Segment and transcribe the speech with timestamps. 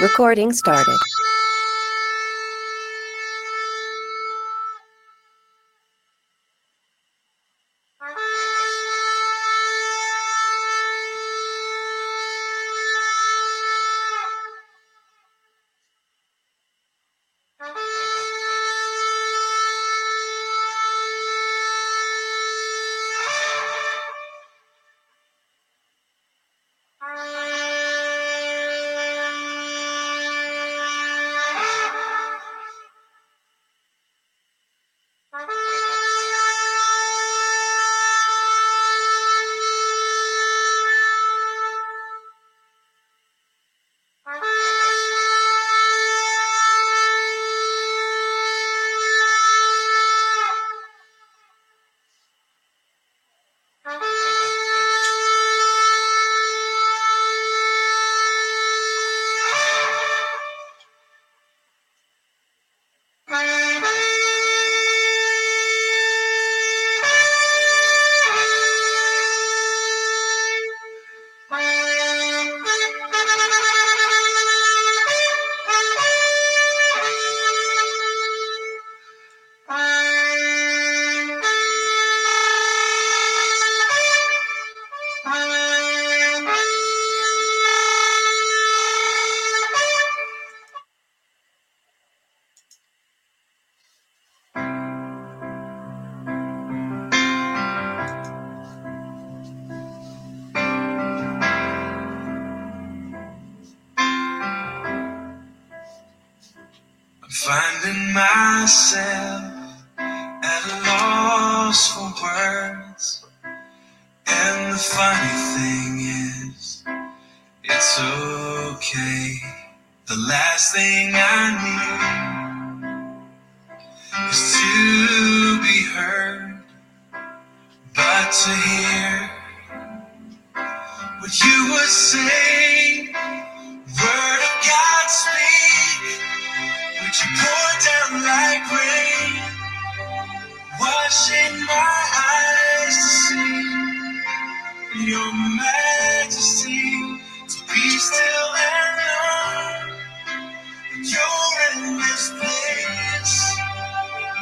[0.00, 0.96] Recording started.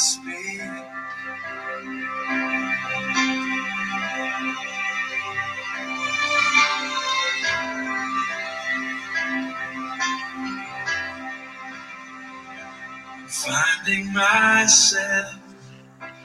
[13.28, 15.34] Finding myself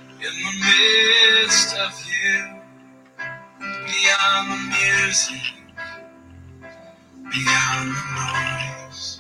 [0.08, 0.52] in the
[1.46, 2.51] midst of you,
[4.12, 5.44] beyond the music,
[7.32, 9.20] beyond the noise.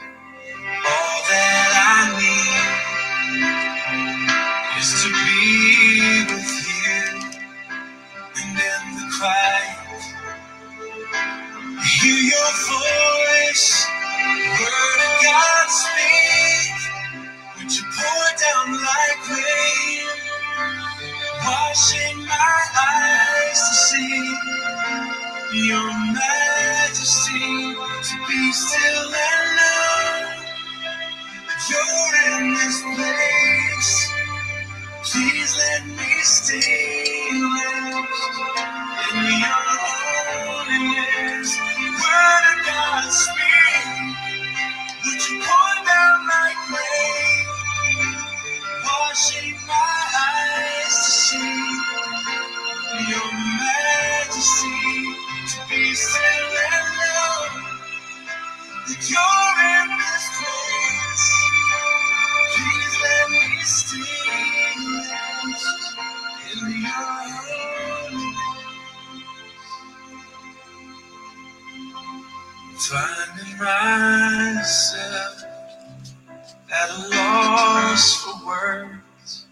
[0.69, 2.91] All that I need
[4.79, 7.01] is to be with you,
[8.37, 10.03] and in the quiet,
[11.85, 12.90] hear your voice,
[25.65, 30.43] your majesty, to be still and know
[31.47, 34.11] that you're in this place.
[35.03, 38.07] Please let me stay in your
[39.85, 41.59] holiness.
[42.01, 44.17] Word of God speak.
[45.05, 47.47] Would you pour down like rain,
[48.85, 50.10] washing my
[58.91, 61.25] that you're in this place.
[62.55, 64.81] Please let me in.
[72.79, 75.35] Finding myself
[76.71, 79.47] at a loss for words,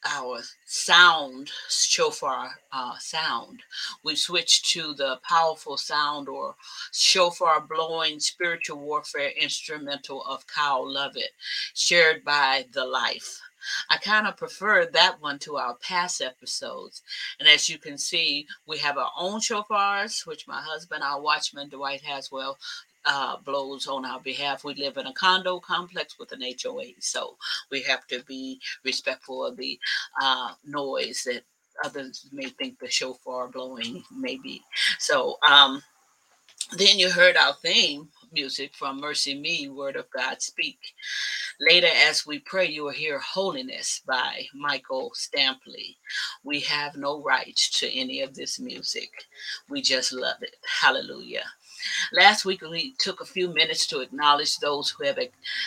[0.03, 3.61] our sound shofar uh, sound.
[4.03, 6.55] We've switched to the powerful sound or
[6.91, 11.31] shofar blowing spiritual warfare instrumental of Kyle Lovett,
[11.75, 13.41] shared by The Life.
[13.89, 17.01] I kind of prefer that one to our past episodes.
[17.39, 21.69] And as you can see, we have our own shofars, which my husband, our watchman,
[21.69, 22.57] Dwight Haswell,
[23.05, 24.63] uh, blows on our behalf.
[24.63, 27.35] We live in a condo complex with an HOA, so
[27.71, 29.79] we have to be respectful of the
[30.21, 31.43] uh, noise that
[31.83, 34.61] others may think the shofar blowing may be.
[34.99, 35.81] So um,
[36.77, 40.79] then you heard our theme music from MercyMe, Word of God Speak.
[41.59, 45.97] Later, as we pray, you will hear Holiness by Micah Stampley.
[46.43, 49.09] We have no rights to any of this music.
[49.69, 50.55] We just love it.
[50.81, 51.45] Hallelujah.
[52.13, 55.19] Last week, we took a few minutes to acknowledge those who have,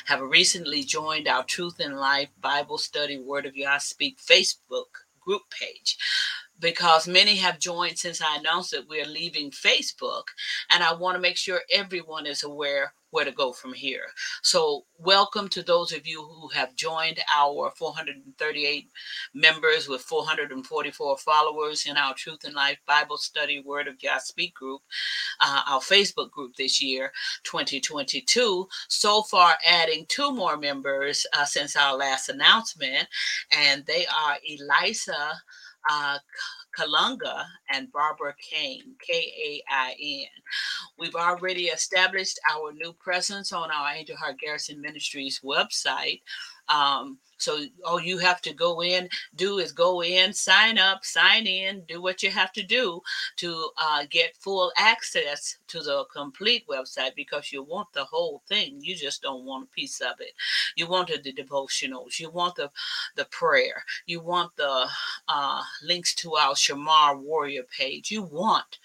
[0.07, 4.87] have recently joined our Truth in Life Bible Study Word of Yah Speak Facebook
[5.21, 5.97] group page
[6.59, 10.25] because many have joined since I announced that we're leaving Facebook.
[10.71, 14.07] And I want to make sure everyone is aware where to go from here.
[14.43, 18.89] So, welcome to those of you who have joined our 438
[19.35, 24.55] members with 444 followers in our Truth and Life Bible Study Word of God Speak
[24.55, 24.83] group,
[25.41, 27.13] uh, our Facebook group this year,
[27.45, 28.67] 2022.
[28.89, 33.07] So far, adding two more members uh, since our last announcement,
[33.53, 35.41] and they are Elisa
[35.91, 36.19] uh,
[36.79, 40.43] Kalunga and Barbara Kane, K A I N.
[40.99, 46.21] We've already established our new presence on our Angel Heart Garrison Ministries website.
[46.69, 51.47] Um, so all you have to go in, do is go in, sign up, sign
[51.47, 53.01] in, do what you have to do
[53.37, 58.79] to uh, get full access to the complete website because you want the whole thing.
[58.81, 60.33] You just don't want a piece of it.
[60.77, 62.71] You wanted the devotionals, you want the
[63.17, 64.87] the prayer, you want the
[65.29, 68.11] uh, links to our Shamar Warrior page.
[68.11, 68.79] You want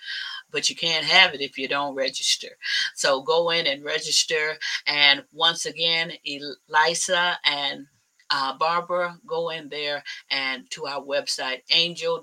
[0.51, 2.49] but you can't have it if you don't register.
[2.95, 4.57] So go in and register.
[4.87, 7.85] And once again, Elisa and
[8.31, 12.21] uh, Barbara, go in there and to our website, angel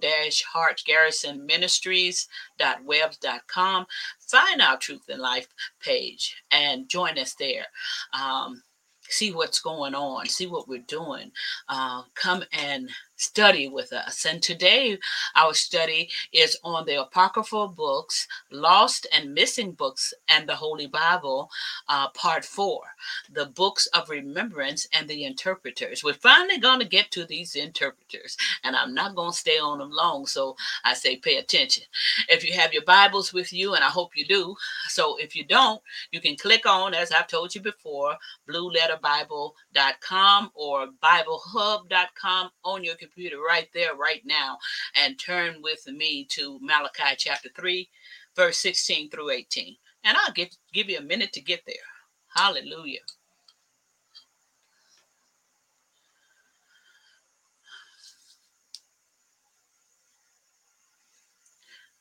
[0.52, 3.86] heart garrison ministries.webs.com.
[4.20, 5.48] Find our Truth in Life
[5.80, 7.66] page and join us there.
[8.12, 8.62] Um,
[9.08, 11.32] see what's going on, see what we're doing.
[11.68, 14.24] Uh, come and study with us.
[14.24, 14.98] And today,
[15.34, 21.50] our study is on the Apocryphal books, Lost and Missing Books, and the Holy Bible,
[21.88, 22.80] uh, Part 4,
[23.32, 26.04] the books of remembrance and the interpreters.
[26.04, 29.78] We're finally going to get to these interpreters, and I'm not going to stay on
[29.78, 31.84] them long, so I say pay attention.
[32.28, 34.54] If you have your Bibles with you, and I hope you do,
[34.88, 35.80] so if you don't,
[36.10, 38.16] you can click on, as I've told you before,
[38.48, 43.05] blueletterbible.com or biblehub.com on your computer
[43.48, 44.58] right there, right now,
[44.94, 47.88] and turn with me to Malachi chapter 3,
[48.34, 49.76] verse 16 through 18.
[50.04, 51.76] And I'll get, give you a minute to get there.
[52.34, 53.00] Hallelujah.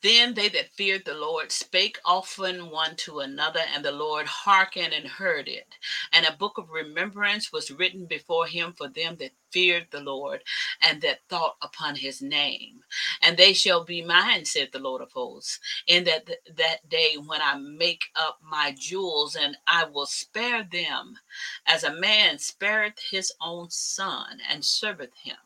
[0.02, 4.92] Then they that feared the Lord spake often one to another, and the Lord hearkened
[4.94, 5.66] and heard it.
[6.12, 10.44] And a book of remembrance was written before him for them that feared the Lord
[10.82, 12.84] and that thought upon his name.
[13.22, 17.42] And they shall be mine, said the Lord of hosts, in that that day when
[17.42, 21.18] I make up my jewels, and I will spare them,
[21.66, 25.36] as a man spareth his own son and serveth him.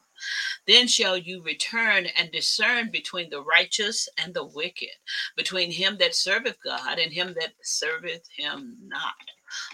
[0.66, 4.88] Then shall you return and discern between the righteous and the wicked,
[5.36, 9.14] between him that serveth God and him that serveth him not.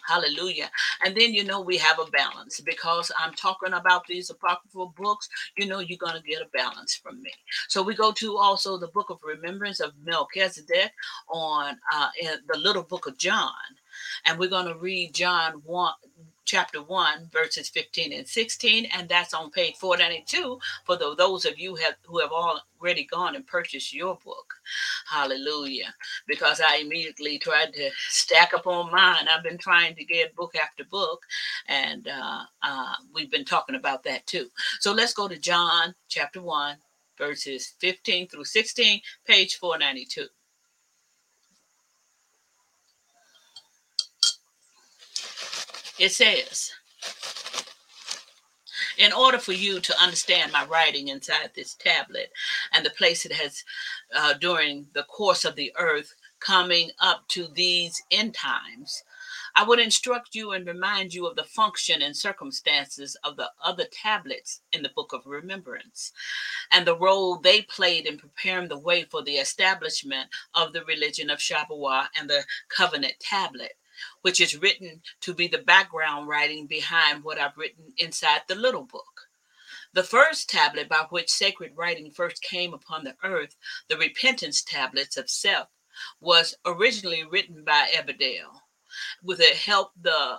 [0.07, 0.71] Hallelujah.
[1.05, 5.29] And then, you know, we have a balance because I'm talking about these apocryphal books.
[5.57, 7.33] You know, you're going to get a balance from me.
[7.69, 10.93] So we go to also the book of remembrance of Melchizedek
[11.29, 13.53] on uh, in the little book of John.
[14.27, 15.93] And we're going to read John 1,
[16.47, 21.75] chapter 1 verses 15 and 16 and that's on page 492 for those of you
[21.75, 24.55] have, who have already gone and purchased your book.
[25.11, 25.93] Hallelujah.
[26.27, 29.27] Because i immediately tried to stack up on mine.
[29.29, 31.25] I've been trying to get book after book
[31.67, 34.49] and uh, uh, we've been talking about that too.
[34.81, 36.77] So let's go to john chapter 1
[37.19, 40.27] verses 15 through 16 page 492
[45.99, 46.73] it says
[48.99, 52.31] in order for you to understand my writing inside this tablet
[52.73, 53.63] and the place it has
[54.15, 59.03] uh, during the course of the earth coming up to these end times,
[59.55, 63.87] I would instruct you and remind you of the function and circumstances of the other
[63.91, 66.13] tablets in the book of remembrance
[66.71, 71.31] and the role they played in preparing the way for the establishment of the religion
[71.31, 73.73] of Shabbat and the covenant tablet
[74.23, 78.85] which is written to be the background writing behind what I've written inside the little
[78.85, 79.29] book.
[79.93, 83.57] The first tablet by which sacred writing first came upon the earth,
[83.89, 85.69] the repentance tablets of Seth,
[86.21, 88.63] was originally written by Ebedel
[89.23, 90.39] with the help the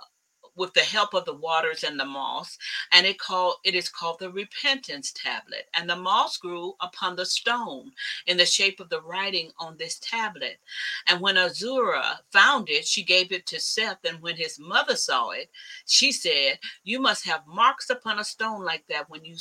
[0.57, 2.57] with the help of the waters and the moss,
[2.91, 5.69] and it called it is called the repentance tablet.
[5.75, 7.91] And the moss grew upon the stone
[8.25, 10.59] in the shape of the writing on this tablet.
[11.07, 14.03] And when Azura found it, she gave it to Seth.
[14.03, 15.49] And when his mother saw it,
[15.85, 19.37] she said, "You must have marks upon a stone like that when you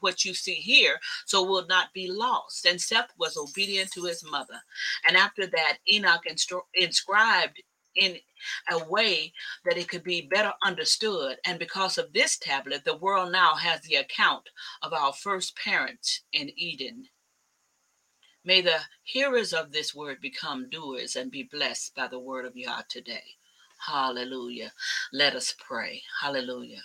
[0.00, 4.22] what you see here, so will not be lost." And Seth was obedient to his
[4.22, 4.62] mother.
[5.08, 6.24] And after that, Enoch
[6.74, 7.62] inscribed
[7.96, 8.20] in
[8.70, 9.32] a way
[9.64, 11.38] that it could be better understood.
[11.44, 14.48] And because of this tablet, the world now has the account
[14.82, 17.06] of our first parents in Eden.
[18.44, 22.56] May the hearers of this word become doers and be blessed by the word of
[22.56, 23.24] Yah today.
[23.86, 24.72] Hallelujah.
[25.12, 26.02] Let us pray.
[26.22, 26.82] Hallelujah.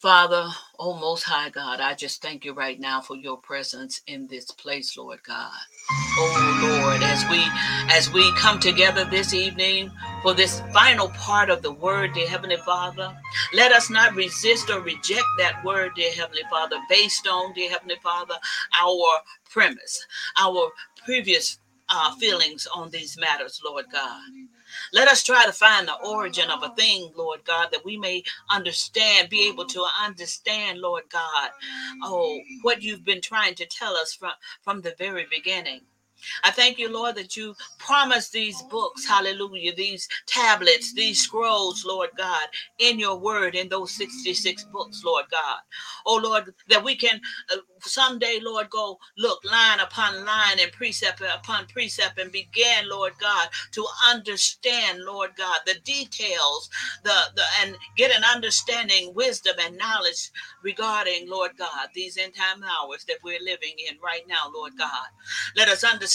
[0.00, 0.48] Father,
[0.78, 4.50] oh most high God, I just thank you right now for your presence in this
[4.50, 5.50] place, Lord God.
[5.90, 7.42] Oh Lord, as we
[7.94, 9.90] as we come together this evening
[10.22, 13.16] for this final part of the word, dear Heavenly Father,
[13.54, 17.96] let us not resist or reject that word, dear Heavenly Father, based on, dear Heavenly
[18.02, 18.34] Father,
[18.78, 20.06] our premise,
[20.38, 20.70] our
[21.06, 24.20] previous uh, feelings on these matters, Lord God.
[24.92, 28.22] Let us try to find the origin of a thing, Lord God, that we may
[28.50, 31.50] understand, be able to understand, Lord God,
[32.02, 34.32] oh, what you've been trying to tell us from,
[34.62, 35.80] from the very beginning.
[36.44, 42.10] I thank you, Lord, that you promised these books, hallelujah, these tablets, these scrolls, Lord
[42.16, 45.60] God, in your word, in those 66 books, Lord God.
[46.06, 47.20] Oh, Lord, that we can
[47.52, 53.14] uh, someday, Lord, go look line upon line and precept upon precept and begin, Lord
[53.20, 56.70] God, to understand, Lord God, the details,
[57.04, 60.30] the, the and get an understanding, wisdom, and knowledge
[60.62, 65.08] regarding, Lord God, these end time hours that we're living in right now, Lord God.
[65.56, 66.05] Let us understand,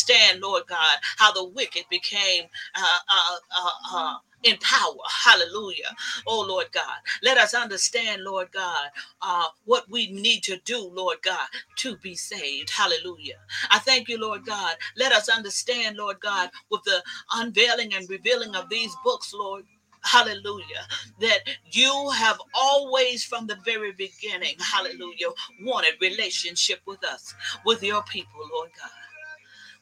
[0.41, 2.45] Lord God, how the wicked became
[2.75, 4.95] uh, uh, uh, uh in power.
[5.23, 5.95] Hallelujah.
[6.25, 6.97] Oh, Lord God.
[7.23, 8.89] Let us understand, Lord God,
[9.21, 12.69] uh, what we need to do, Lord God, to be saved.
[12.69, 13.35] Hallelujah.
[13.69, 14.75] I thank you, Lord God.
[14.97, 19.65] Let us understand, Lord God, with the unveiling and revealing of these books, Lord.
[20.03, 20.87] Hallelujah.
[21.19, 25.27] That you have always, from the very beginning, hallelujah,
[25.61, 29.00] wanted relationship with us, with your people, Lord God.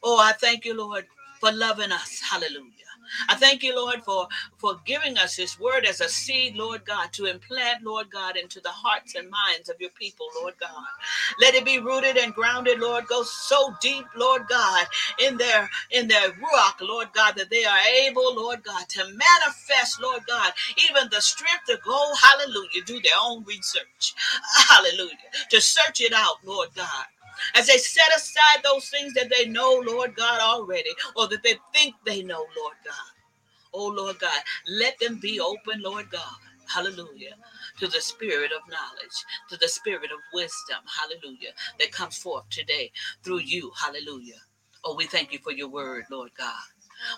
[0.02, 1.06] Oh, I thank you, Lord,
[1.40, 2.20] for loving us.
[2.30, 2.72] Hallelujah.
[3.28, 4.28] I thank you, Lord, for,
[4.58, 8.60] for giving us this word as a seed, Lord God, to implant, Lord God, into
[8.60, 10.84] the hearts and minds of your people, Lord God.
[11.40, 14.86] Let it be rooted and grounded, Lord, go so deep, Lord God,
[15.18, 20.00] in their in their rock, Lord God, that they are able, Lord God, to manifest,
[20.02, 20.52] Lord God,
[20.90, 24.14] even the strength to go, hallelujah, do their own research.
[24.68, 25.16] Hallelujah.
[25.50, 27.06] To search it out, Lord God
[27.56, 31.54] as they set aside those things that they know, Lord God, already, or that they
[31.74, 32.94] think they know, Lord God.
[33.74, 36.36] Oh, Lord God, let them be open, Lord God.
[36.74, 37.34] Hallelujah.
[37.80, 39.14] To the spirit of knowledge,
[39.50, 40.78] to the spirit of wisdom.
[41.00, 41.50] Hallelujah.
[41.80, 42.92] That comes forth today
[43.24, 43.72] through you.
[43.80, 44.40] Hallelujah.
[44.84, 46.54] Oh, we thank you for your word, Lord God.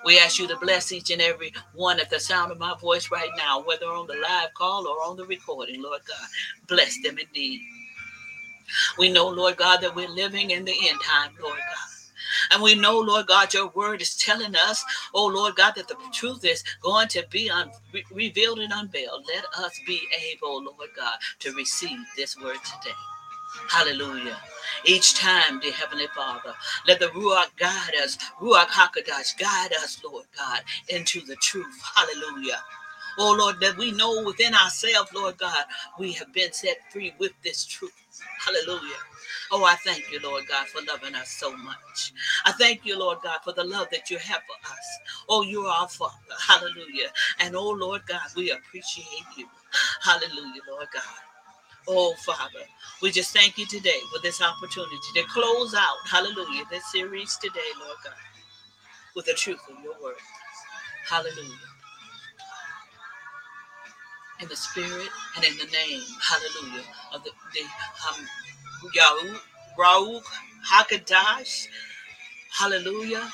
[0.04, 3.10] We ask you to bless each and every one at the sound of my voice
[3.10, 6.28] right now, whether on the live call or on the recording, Lord God.
[6.68, 7.62] Bless them indeed.
[8.98, 11.88] We know, Lord God, that we're living in the end time, Lord God.
[12.52, 15.96] And we know, Lord God, your word is telling us, oh Lord God, that the
[16.12, 19.24] truth is going to be un- re- revealed and unveiled.
[19.34, 20.02] Let us be
[20.32, 22.96] able, Lord God, to receive this word today.
[23.70, 24.38] Hallelujah.
[24.84, 26.54] Each time, dear Heavenly Father,
[26.86, 31.82] let the Ruach guide us, Ruach HaKodesh guide us, Lord God, into the truth.
[31.96, 32.60] Hallelujah.
[33.18, 35.64] Oh Lord, that we know within ourselves, Lord God,
[35.98, 37.92] we have been set free with this truth.
[38.44, 38.96] Hallelujah.
[39.52, 42.12] Oh, I thank you, Lord God, for loving us so much.
[42.46, 44.86] I thank you, Lord God, for the love that you have for us.
[45.28, 46.14] Oh, you are our Father.
[46.48, 47.10] Hallelujah.
[47.40, 49.46] And oh, Lord God, we appreciate you.
[50.02, 51.02] Hallelujah, Lord God.
[51.88, 52.64] Oh, Father,
[53.02, 57.60] we just thank you today for this opportunity to close out, hallelujah, this series today,
[57.80, 58.14] Lord God,
[59.16, 60.16] with the truth of your word.
[61.08, 61.71] Hallelujah.
[64.42, 66.84] In the spirit and in the name, hallelujah,
[67.14, 67.62] of the, the
[68.10, 68.26] um,
[68.94, 69.38] Yahoo,
[69.78, 70.22] Ruach,
[70.70, 71.68] HaKodesh,
[72.52, 73.30] hallelujah,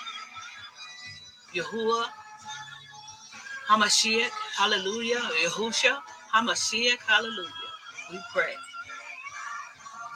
[1.55, 2.07] Yahuwah,
[3.69, 5.99] Hamashiach, hallelujah, Yahusha,
[6.35, 7.53] Hamashiach, hallelujah.
[8.13, 8.55] We pray.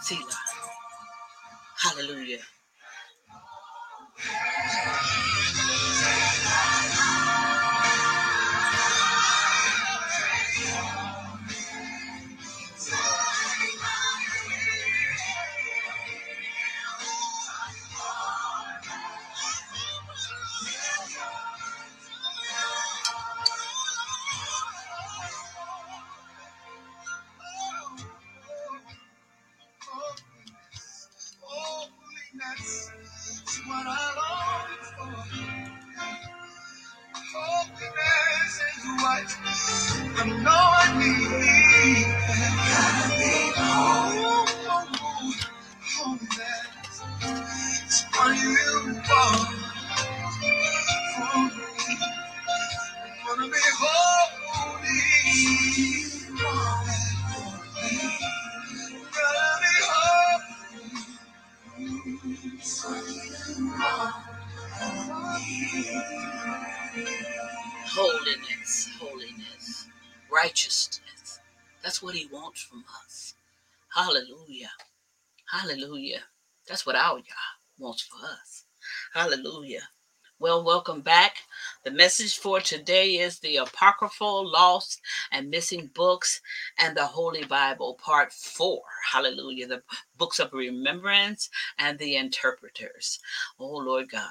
[0.02, 0.36] Selah,
[1.78, 2.40] hallelujah.
[76.86, 77.24] That's our God
[77.78, 78.64] wants for us.
[79.14, 79.82] Hallelujah.
[80.40, 81.36] Well, welcome back.
[81.84, 85.00] The message for today is the Apocryphal, Lost,
[85.32, 86.40] and Missing Books
[86.78, 88.80] and the Holy Bible, Part 4.
[89.10, 89.66] Hallelujah.
[89.66, 89.82] The
[90.16, 93.18] books of remembrance and the interpreters.
[93.58, 94.30] Oh, Lord God.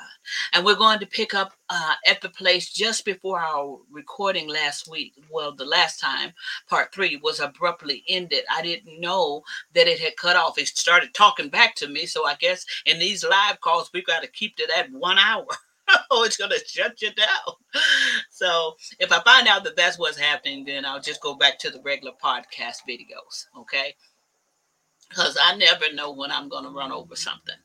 [0.54, 4.90] And we're going to pick up uh, at the place just before our recording last
[4.90, 5.14] week.
[5.30, 6.32] Well, the last time,
[6.70, 8.46] Part 3 was abruptly ended.
[8.50, 10.58] I didn't know that it had cut off.
[10.58, 12.06] It started talking back to me.
[12.06, 15.48] So I guess in these live calls, we've got to keep to that one hour.
[16.12, 17.56] oh, it's going to shut you down.
[18.30, 21.70] So if I find out that that's what's happening, then I'll just go back to
[21.70, 23.46] the regular podcast videos.
[23.58, 23.96] Okay.
[25.10, 27.56] Because I never know when I'm going to run over something.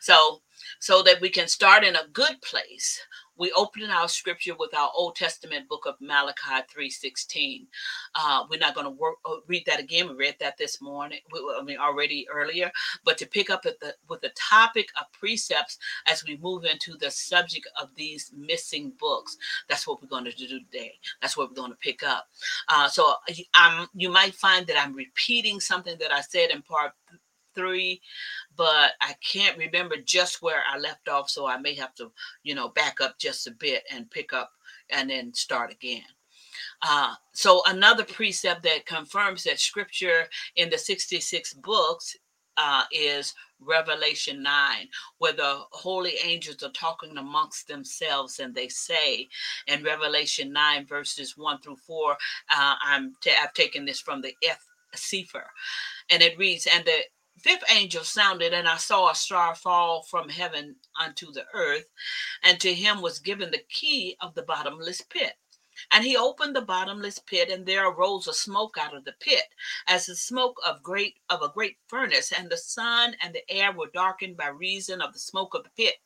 [0.00, 0.42] So,
[0.80, 3.00] so that we can start in a good place,
[3.36, 7.66] we open our scripture with our Old Testament book of Malachi 3:16.
[8.14, 10.08] Uh, we're not going to uh, read that again.
[10.08, 11.20] We read that this morning.
[11.58, 12.70] I mean, already earlier.
[13.04, 16.96] But to pick up at the with the topic of precepts as we move into
[16.96, 19.36] the subject of these missing books,
[19.68, 20.94] that's what we're going to do today.
[21.20, 22.28] That's what we're going to pick up.
[22.68, 23.14] Uh, so
[23.54, 26.92] I'm, you might find that I'm repeating something that I said in part
[27.54, 28.00] three
[28.56, 32.12] but I can't remember just where I left off, so I may have to,
[32.42, 34.50] you know, back up just a bit and pick up
[34.90, 36.04] and then start again.
[36.82, 42.16] Uh, so another precept that confirms that scripture in the 66 books
[42.56, 44.88] uh, is Revelation 9,
[45.18, 49.28] where the holy angels are talking amongst themselves and they say
[49.66, 54.34] in Revelation 9, verses 1 through 4, uh, I'm t- I've taken this from the
[54.48, 54.64] Eth
[54.94, 55.46] Cepher,
[56.10, 56.98] and it reads, And the
[57.44, 61.84] fifth angel sounded, and I saw a star fall from heaven unto the earth,
[62.42, 65.34] and to him was given the key of the bottomless pit.
[65.90, 69.44] And he opened the bottomless pit, and there arose a smoke out of the pit,
[69.86, 73.72] as the smoke of great of a great furnace, and the sun and the air
[73.72, 75.96] were darkened by reason of the smoke of the pit.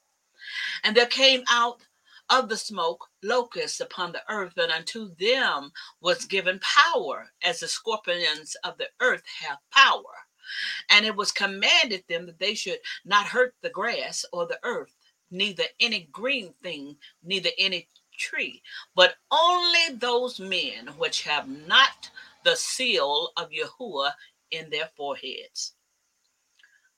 [0.82, 1.82] And there came out
[2.28, 5.70] of the smoke locusts upon the earth, and unto them
[6.00, 10.27] was given power, as the scorpions of the earth have power.
[10.90, 14.94] And it was commanded them that they should not hurt the grass or the earth,
[15.30, 18.62] neither any green thing, neither any tree,
[18.96, 22.10] but only those men which have not
[22.44, 24.12] the seal of Yahuwah
[24.50, 25.74] in their foreheads.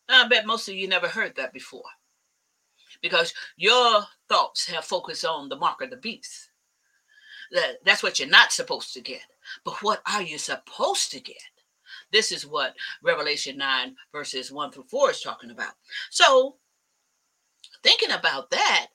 [0.09, 1.85] Now, I bet most of you never heard that before
[3.03, 6.51] because your thoughts have focused on the mark of the beast.
[7.85, 9.23] That's what you're not supposed to get.
[9.65, 11.37] But what are you supposed to get?
[12.12, 15.75] This is what Revelation 9, verses 1 through 4 is talking about.
[16.11, 16.57] So,
[17.83, 18.88] thinking about that,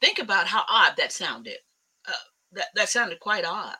[0.00, 1.58] think about how odd that sounded.
[2.06, 2.12] Uh,
[2.52, 3.76] that, that sounded quite odd.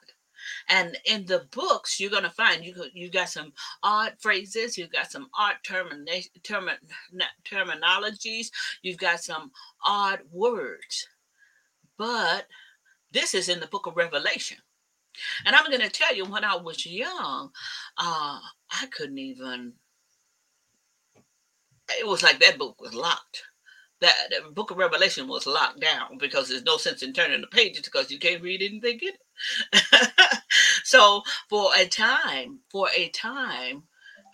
[0.68, 4.92] And in the books, you're going to find you you got some odd phrases, you've
[4.92, 6.70] got some odd termina- term,
[7.44, 8.48] terminologies,
[8.83, 9.51] you've got some
[9.85, 11.09] odd words.
[11.96, 12.46] But
[13.12, 14.59] this is in the book of Revelation.
[15.44, 17.50] And I'm going to tell you, when I was young,
[17.96, 18.38] uh,
[18.70, 19.74] I couldn't even,
[21.98, 23.42] it was like that book was locked
[24.00, 27.46] that the book of Revelation was locked down because there's no sense in turning the
[27.46, 30.42] pages because you can't read anything in it.
[30.85, 33.85] so for a time, for a time,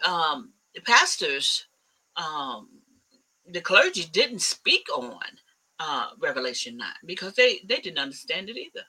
[0.04, 1.66] um, the pastors,
[2.16, 2.68] um,
[3.46, 5.18] the clergy didn't speak on
[5.78, 8.84] uh, Revelation 9 because they, they didn't understand it either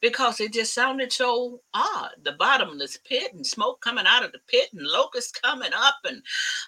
[0.00, 2.10] because it just sounded so odd.
[2.22, 5.96] The bottomless pit and smoke coming out of the pit and locusts coming up.
[6.04, 6.22] And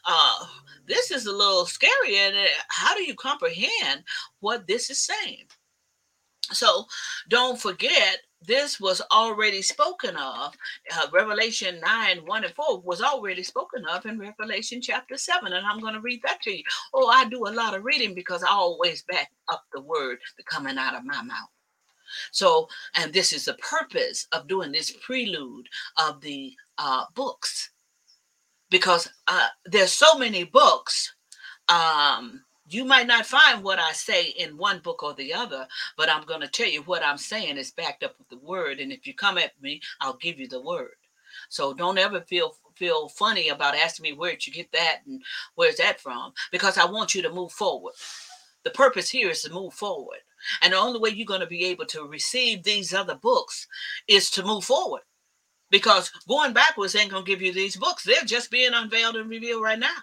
[0.07, 0.47] uh,
[0.87, 2.17] this is a little scary.
[2.17, 2.35] And
[2.69, 4.05] how do you comprehend
[4.41, 5.47] what this is saying?
[6.53, 6.87] So
[7.29, 10.55] don't forget, this was already spoken of.
[10.97, 15.53] Uh, Revelation 9 1 and 4 was already spoken of in Revelation chapter 7.
[15.53, 16.63] And I'm going to read that to you.
[16.95, 20.79] Oh, I do a lot of reading because I always back up the word coming
[20.79, 21.49] out of my mouth.
[22.33, 27.71] So, and this is the purpose of doing this prelude of the uh, books,
[28.71, 31.15] because uh, there's so many books.
[31.69, 36.09] Um, you might not find what I say in one book or the other, but
[36.09, 38.79] I'm going to tell you what I'm saying is backed up with the word.
[38.79, 40.95] And if you come at me, I'll give you the word.
[41.49, 45.21] So don't ever feel feel funny about asking me where'd you get that and
[45.55, 47.93] where's that from, because I want you to move forward.
[48.65, 50.21] The purpose here is to move forward.
[50.63, 53.67] And the only way you're going to be able to receive these other books
[54.09, 55.03] is to move forward.
[55.71, 58.03] Because going backwards ain't going to give you these books.
[58.05, 59.97] They're just being unveiled and revealed right now.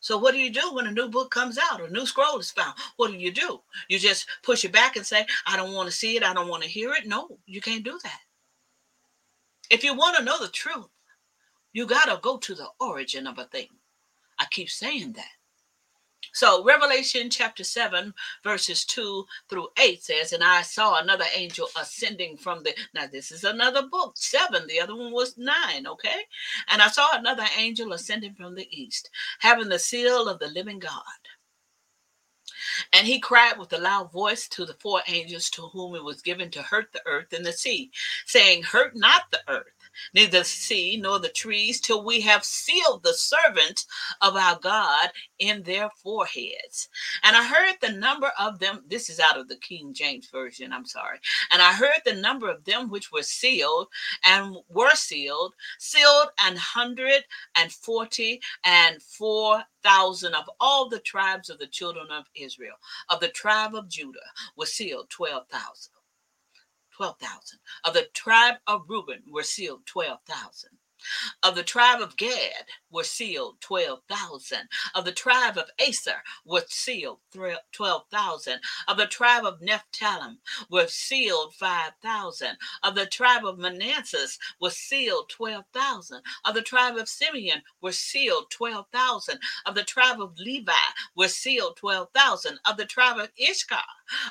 [0.00, 2.50] So what do you do when a new book comes out, a new scroll is
[2.50, 2.74] found?
[2.96, 3.60] What do you do?
[3.88, 6.48] You just push it back and say, I don't want to see it, I don't
[6.48, 7.06] want to hear it.
[7.06, 8.20] No, you can't do that.
[9.70, 10.86] If you want to know the truth,
[11.72, 13.68] you got to go to the origin of a thing.
[14.38, 15.24] I keep saying that.
[16.32, 18.12] So, Revelation chapter 7,
[18.44, 22.74] verses 2 through 8 says, And I saw another angel ascending from the.
[22.94, 24.66] Now, this is another book, 7.
[24.66, 26.20] The other one was 9, okay?
[26.68, 30.78] And I saw another angel ascending from the east, having the seal of the living
[30.78, 31.02] God.
[32.92, 36.22] And he cried with a loud voice to the four angels to whom it was
[36.22, 37.90] given to hurt the earth and the sea,
[38.26, 39.72] saying, Hurt not the earth
[40.14, 43.86] neither the sea nor the trees, till we have sealed the servants
[44.20, 46.88] of our God in their foreheads.
[47.22, 50.72] And I heard the number of them, this is out of the King James Version,
[50.72, 51.18] I'm sorry.
[51.52, 53.88] And I heard the number of them which were sealed
[54.24, 57.24] and were sealed, sealed an hundred
[57.56, 62.76] and forty and four thousand of all the tribes of the children of Israel.
[63.08, 64.18] Of the tribe of Judah
[64.56, 65.97] were sealed twelve thousand.
[66.98, 67.60] 12,000.
[67.84, 70.70] Of the tribe of Reuben were sealed 12,000.
[71.42, 74.68] Of the tribe of Gad were sealed 12,000.
[74.94, 77.20] Of the tribe of Aser were sealed
[77.72, 78.60] 12,000.
[78.86, 80.38] Of the tribe of Nephthalim
[80.70, 82.56] were sealed 5,000.
[82.82, 84.28] Of the tribe of Manasseh
[84.60, 86.22] were sealed 12,000.
[86.44, 89.38] Of the tribe of Simeon were sealed 12,000.
[89.66, 90.72] Of the tribe of Levi
[91.14, 92.58] were sealed 12,000.
[92.66, 93.82] Of the tribe of Issachar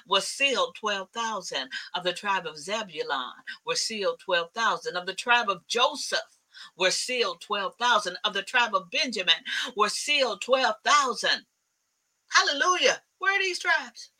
[0.07, 1.69] was sealed 12,000.
[1.93, 3.33] Of the tribe of Zebulun
[3.65, 4.95] were sealed 12,000.
[4.95, 6.36] Of the tribe of Joseph
[6.77, 8.17] were sealed 12,000.
[8.23, 9.35] Of the tribe of Benjamin
[9.75, 11.29] were sealed 12,000.
[12.29, 13.01] Hallelujah.
[13.19, 14.11] Where are these tribes?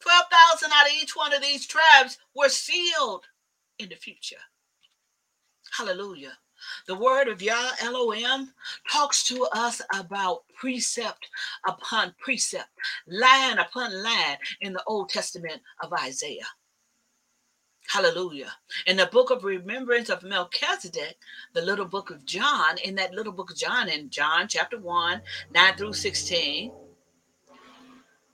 [0.00, 3.24] 12,000 out of each one of these tribes were sealed
[3.78, 4.36] in the future.
[5.76, 6.36] Hallelujah.
[6.86, 8.52] The word of Yah Elohim
[8.90, 11.28] talks to us about precept
[11.66, 12.68] upon precept,
[13.06, 16.46] line upon line in the Old Testament of Isaiah.
[17.88, 18.52] Hallelujah.
[18.86, 21.16] In the book of remembrance of Melchizedek,
[21.52, 25.22] the little book of John, in that little book of John, in John chapter 1,
[25.52, 26.72] 9 through 16,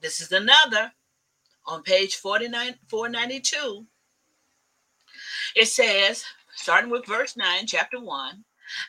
[0.00, 0.92] this is another
[1.66, 3.86] on page 49, 492.
[5.56, 8.44] It says, starting with verse 9, chapter 1,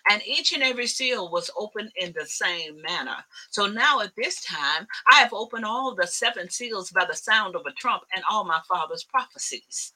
[0.09, 3.17] and each and every seal was opened in the same manner.
[3.49, 7.55] So now at this time, I have opened all the seven seals by the sound
[7.55, 9.93] of a trump and all my father's prophecies,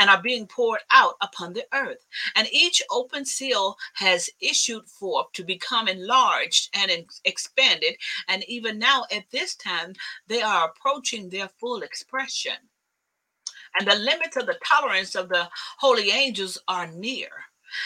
[0.00, 2.06] and are being poured out upon the earth.
[2.36, 6.90] And each open seal has issued forth to become enlarged and
[7.24, 7.96] expanded.
[8.28, 9.94] And even now at this time,
[10.28, 12.54] they are approaching their full expression.
[13.78, 17.28] And the limits of the tolerance of the holy angels are near.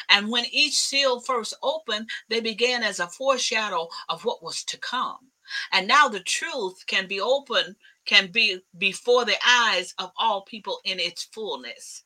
[0.09, 4.79] And when each seal first opened, they began as a foreshadow of what was to
[4.79, 5.31] come.
[5.73, 10.81] And now the truth can be open, can be before the eyes of all people
[10.85, 12.05] in its fullness.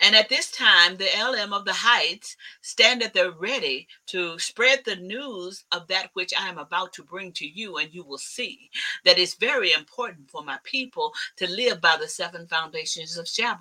[0.00, 4.84] And at this time, the LM of the heights stand at the ready to spread
[4.84, 8.18] the news of that which I am about to bring to you, and you will
[8.18, 8.70] see
[9.04, 13.60] that it's very important for my people to live by the seven foundations of Shabbat.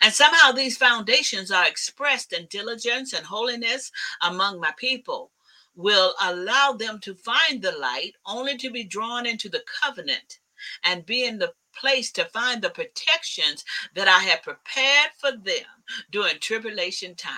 [0.00, 3.90] And somehow these foundations are expressed in diligence and holiness
[4.22, 5.30] among my people
[5.76, 10.38] will allow them to find the light only to be drawn into the covenant
[10.84, 15.66] and be in the place to find the protections that I have prepared for them
[16.10, 17.34] during tribulation time.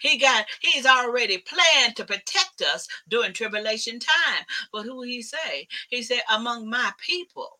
[0.00, 4.44] He got he's already planned to protect us during tribulation time.
[4.72, 5.68] But who he say?
[5.88, 7.58] He said among my people.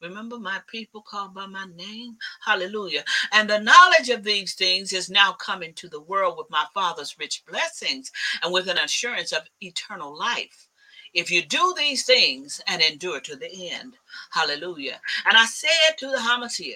[0.00, 2.16] Remember my people called by my name?
[2.44, 3.02] Hallelujah.
[3.32, 7.18] And the knowledge of these things is now coming to the world with my Father's
[7.18, 8.12] rich blessings
[8.44, 10.67] and with an assurance of eternal life
[11.14, 13.94] if you do these things and endure to the end.
[14.30, 15.00] Hallelujah.
[15.26, 16.74] And I said to the Hamashiach,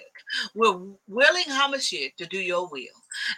[0.55, 2.83] we're willing Hamashiach to do your will.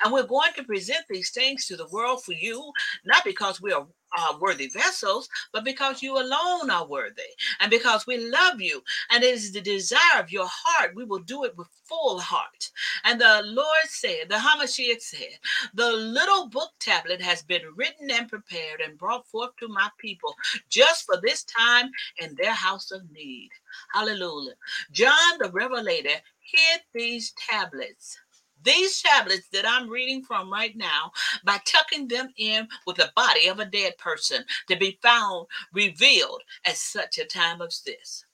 [0.04, 2.72] And we're going to present these things to the world for you,
[3.06, 7.24] not because we are uh, worthy vessels, but because you alone are worthy
[7.60, 8.82] and because we love you.
[9.12, 10.96] And it is the desire of your heart.
[10.96, 12.70] We will do it with full heart.
[13.04, 15.40] And the Lord said, the Hamashiach said,
[15.74, 20.36] the little book tablet has been written and prepared and brought forth to my people
[20.70, 23.50] just for this time in their house of need.
[23.94, 24.54] Hallelujah.
[24.92, 28.18] John the Revelator hid these tablets
[28.66, 31.12] these tablets that I'm reading from right now
[31.46, 36.42] by tucking them in with the body of a dead person to be found revealed
[36.66, 38.26] at such a time as this.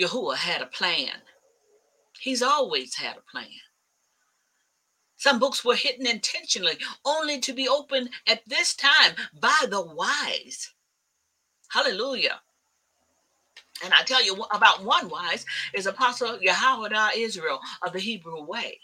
[0.00, 1.22] Yahuwah had a plan.
[2.18, 3.48] He's always had a plan.
[5.16, 10.72] Some books were hidden intentionally, only to be opened at this time by the wise.
[11.70, 12.40] Hallelujah.
[13.82, 18.78] And I tell you about one wise is Apostle Yahweh Israel of the Hebrew Way.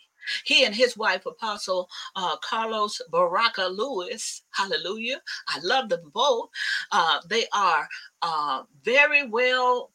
[0.44, 5.20] He and his wife, Apostle uh, Carlos Baraka Lewis, hallelujah.
[5.48, 6.50] I love them both.
[6.92, 7.88] Uh, they are
[8.22, 9.90] uh, very well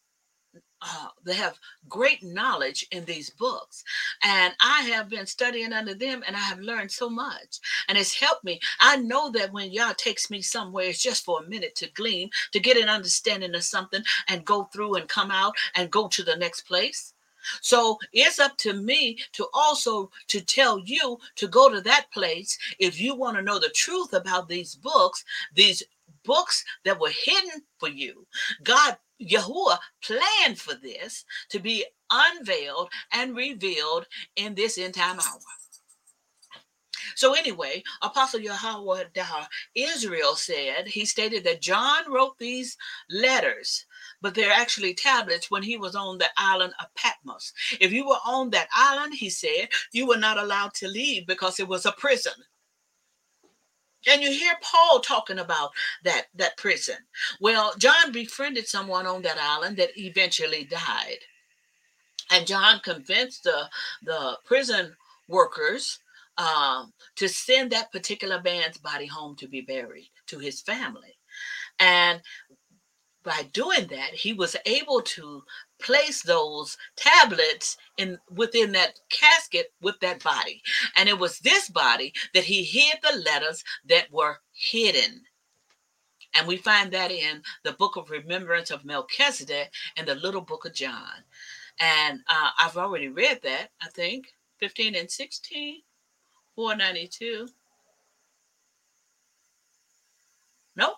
[0.81, 3.83] uh, they have great knowledge in these books.
[4.23, 7.59] And I have been studying under them and I have learned so much.
[7.87, 8.59] And it's helped me.
[8.79, 12.29] I know that when Yah takes me somewhere, it's just for a minute to glean,
[12.51, 16.23] to get an understanding of something and go through and come out and go to
[16.23, 17.13] the next place.
[17.61, 22.57] So it's up to me to also to tell you to go to that place
[22.79, 25.83] if you want to know the truth about these books, these
[26.23, 28.25] books that were hidden for you.
[28.63, 35.39] God Yahuwah planned for this to be unveiled and revealed in this end time hour.
[37.15, 39.05] So anyway, Apostle Yahweh
[39.75, 42.77] Israel said, he stated that John wrote these
[43.09, 43.85] letters,
[44.21, 47.53] but they're actually tablets when he was on the island of Patmos.
[47.79, 51.59] If you were on that island, he said, you were not allowed to leave because
[51.59, 52.33] it was a prison.
[54.07, 55.71] And you hear Paul talking about
[56.03, 56.97] that, that prison.
[57.39, 61.19] Well, John befriended someone on that island that eventually died.
[62.31, 63.69] And John convinced the,
[64.03, 64.95] the prison
[65.27, 65.99] workers
[66.37, 71.17] um, to send that particular man's body home to be buried to his family.
[71.79, 72.21] And
[73.23, 75.43] by doing that, he was able to
[75.79, 80.61] place those tablets in within that casket with that body.
[80.95, 85.23] And it was this body that he hid the letters that were hidden.
[86.33, 90.65] And we find that in the book of remembrance of Melchizedek and the little book
[90.65, 91.23] of John.
[91.79, 94.27] And uh, I've already read that, I think,
[94.59, 95.81] 15 and 16,
[96.55, 97.47] 492.
[100.75, 100.97] Nope.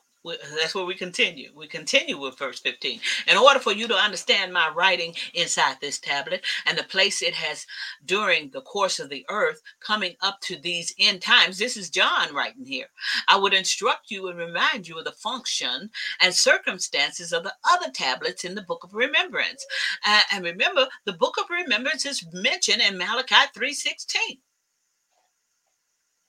[0.60, 1.52] That's where we continue.
[1.56, 3.00] We continue with verse 15.
[3.28, 7.34] In order for you to understand my writing inside this tablet and the place it
[7.34, 7.66] has
[8.06, 12.34] during the course of the earth coming up to these end times, this is John
[12.34, 12.88] writing here.
[13.28, 15.90] I would instruct you and remind you of the function
[16.22, 19.66] and circumstances of the other tablets in the book of remembrance.
[20.06, 24.40] Uh, and remember, the book of remembrance is mentioned in Malachi 3:16.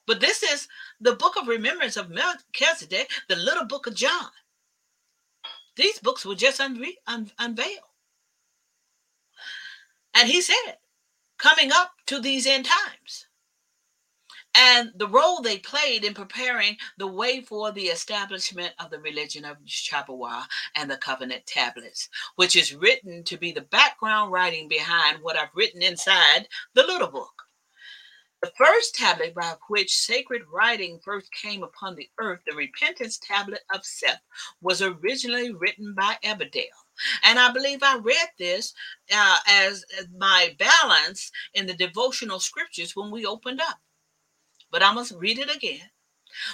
[0.08, 0.66] But this is
[1.02, 4.30] the book of remembrance of Melchizedek, the little book of John.
[5.76, 7.78] These books were just un- unveiled.
[10.14, 10.78] And he said,
[11.36, 13.26] coming up to these end times.
[14.54, 19.44] And the role they played in preparing the way for the establishment of the religion
[19.44, 20.44] of Chapawa
[20.74, 25.54] and the covenant tablets, which is written to be the background writing behind what I've
[25.54, 27.37] written inside the little book.
[28.40, 33.62] The first tablet by which sacred writing first came upon the earth, the repentance tablet
[33.74, 34.20] of Seth,
[34.60, 36.66] was originally written by Ebedale.
[37.24, 38.74] And I believe I read this
[39.12, 39.84] uh, as
[40.16, 43.78] my balance in the devotional scriptures when we opened up.
[44.70, 45.90] But I must read it again.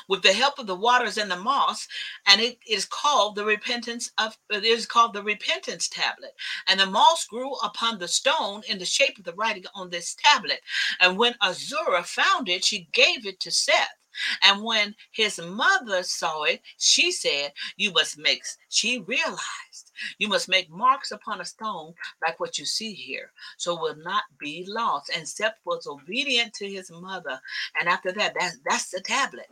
[0.09, 1.87] With the help of the waters and the moss,
[2.27, 6.35] and it is called the repentance of it is called the repentance tablet.
[6.69, 10.15] And the moss grew upon the stone in the shape of the writing on this
[10.15, 10.61] tablet.
[11.01, 13.97] And when Azura found it, she gave it to Seth.
[14.43, 20.49] And when his mother saw it, she said, You must make, she realized, you must
[20.49, 24.65] make marks upon a stone like what you see here, so it will not be
[24.69, 25.11] lost.
[25.15, 27.41] And Seth was obedient to his mother.
[27.79, 29.49] And after that, that's, that's the tablet.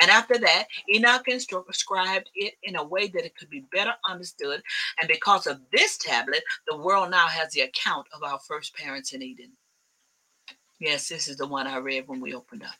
[0.00, 4.62] And after that, Enoch inscribed it in a way that it could be better understood.
[5.00, 9.12] And because of this tablet, the world now has the account of our first parents
[9.12, 9.52] in Eden.
[10.78, 12.74] Yes, this is the one I read when we opened up.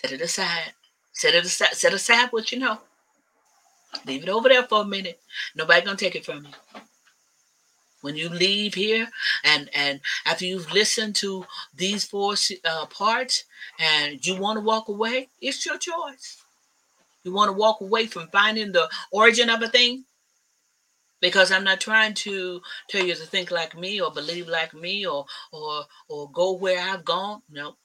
[0.00, 0.72] Set it aside.
[1.12, 1.74] Set it aside.
[1.74, 2.78] Set aside what you know.
[4.06, 5.20] Leave it over there for a minute.
[5.54, 6.80] Nobody gonna take it from you.
[8.04, 9.08] When you leave here,
[9.44, 13.44] and and after you've listened to these four uh, parts,
[13.78, 16.44] and you want to walk away, it's your choice.
[17.22, 20.04] You want to walk away from finding the origin of a thing,
[21.22, 25.06] because I'm not trying to tell you to think like me or believe like me
[25.06, 27.40] or or or go where I've gone.
[27.48, 27.76] No.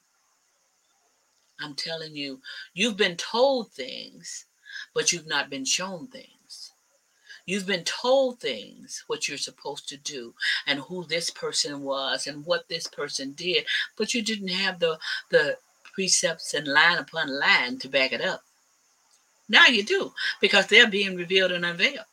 [1.62, 2.42] I'm telling you,
[2.74, 4.48] you've been told things,
[4.94, 6.39] but you've not been shown things.
[7.50, 10.36] You've been told things, what you're supposed to do,
[10.68, 13.66] and who this person was, and what this person did,
[13.98, 15.00] but you didn't have the
[15.32, 15.58] the
[15.96, 18.44] precepts and line upon line to back it up.
[19.50, 22.06] Now you do, because they're being revealed and unveiled.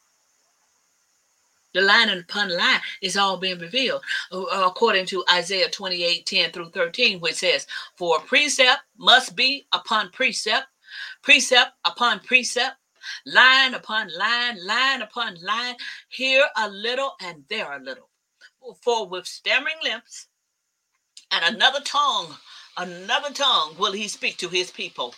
[1.74, 4.00] The line upon line is all being revealed,
[4.32, 10.08] uh, according to Isaiah 28 10 through 13, which says, For precept must be upon
[10.12, 10.68] precept,
[11.20, 12.76] precept upon precept,
[13.24, 15.76] line upon line, line upon line,
[16.08, 18.08] here a little and there a little.
[18.82, 20.26] For with stammering lips
[21.30, 22.36] and another tongue,
[22.76, 25.14] another tongue will he speak to his people.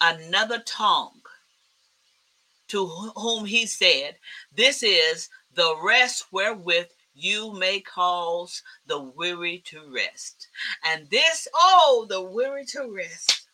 [0.00, 1.22] Another tongue
[2.68, 4.16] to whom he said,
[4.52, 10.48] This is the rest wherewith you may cause the weary to rest.
[10.84, 13.45] And this, oh, the weary to rest.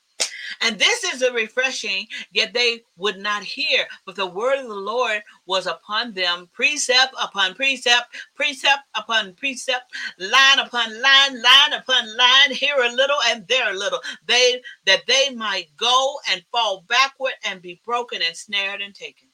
[0.60, 3.86] And this is a refreshing, yet they would not hear.
[4.04, 9.92] But the word of the Lord was upon them, precept upon precept, precept upon precept,
[10.18, 14.00] line upon line, line upon line, here a little and there a little.
[14.26, 19.28] They that they might go and fall backward and be broken and snared and taken.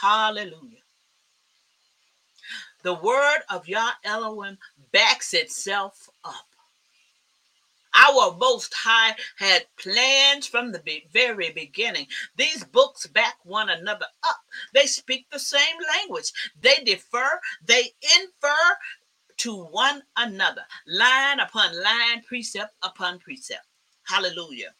[0.00, 0.78] Hallelujah.
[2.82, 4.58] The word of Yah Elohim
[4.92, 6.53] backs itself up.
[7.94, 12.06] Our Most High had plans from the very beginning.
[12.36, 14.40] These books back one another up.
[14.72, 16.32] They speak the same language.
[16.60, 18.76] They defer, they infer
[19.38, 23.66] to one another, line upon line, precept upon precept.
[24.04, 24.72] Hallelujah.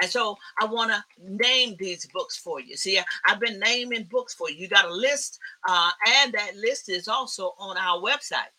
[0.00, 2.76] And so I want to name these books for you.
[2.76, 4.56] See, I've been naming books for you.
[4.56, 5.90] You got a list, uh,
[6.22, 8.50] and that list is also on our website.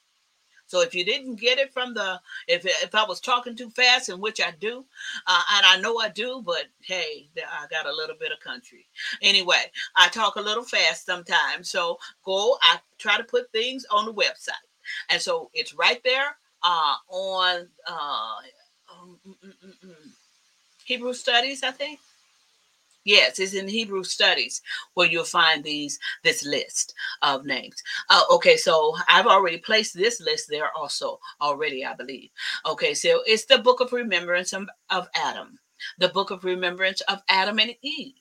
[0.72, 4.08] So if you didn't get it from the, if if I was talking too fast,
[4.08, 4.86] and which I do,
[5.28, 8.88] uh, and I know I do, but hey, I got a little bit of country.
[9.22, 11.70] Anyway, I talk a little fast sometimes.
[11.70, 14.64] So go, I try to put things on the website,
[15.10, 18.36] and so it's right there uh, on uh,
[19.06, 20.12] mm, mm, mm.
[20.86, 22.00] Hebrew Studies, I think.
[23.04, 24.62] Yes, it's in Hebrew Studies
[24.94, 26.94] where you'll find these this list
[27.24, 27.82] of names.
[28.10, 32.30] Uh, okay, so I've already placed this list there also already, I believe.
[32.66, 34.68] Okay, so it's the Book of Remembrance of,
[35.16, 35.58] Adam.
[35.98, 38.14] the book of remembrance of Adam and Eve,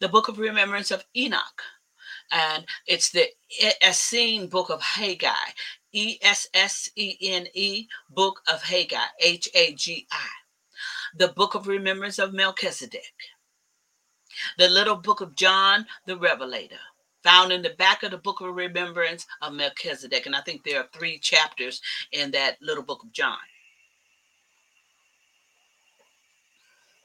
[0.00, 1.62] the book of remembrance of Enoch,
[2.32, 3.26] and it's the
[3.82, 5.52] Essene book of Haggai,
[5.92, 10.28] E S S E N E, book of Haggai, H A G I,
[11.16, 13.12] the book of remembrance of Melchizedek,
[14.58, 16.78] the little book of John the Revelator,
[17.22, 20.26] found in the back of the book of remembrance of Melchizedek.
[20.26, 21.80] And I think there are three chapters
[22.12, 23.38] in that little book of John.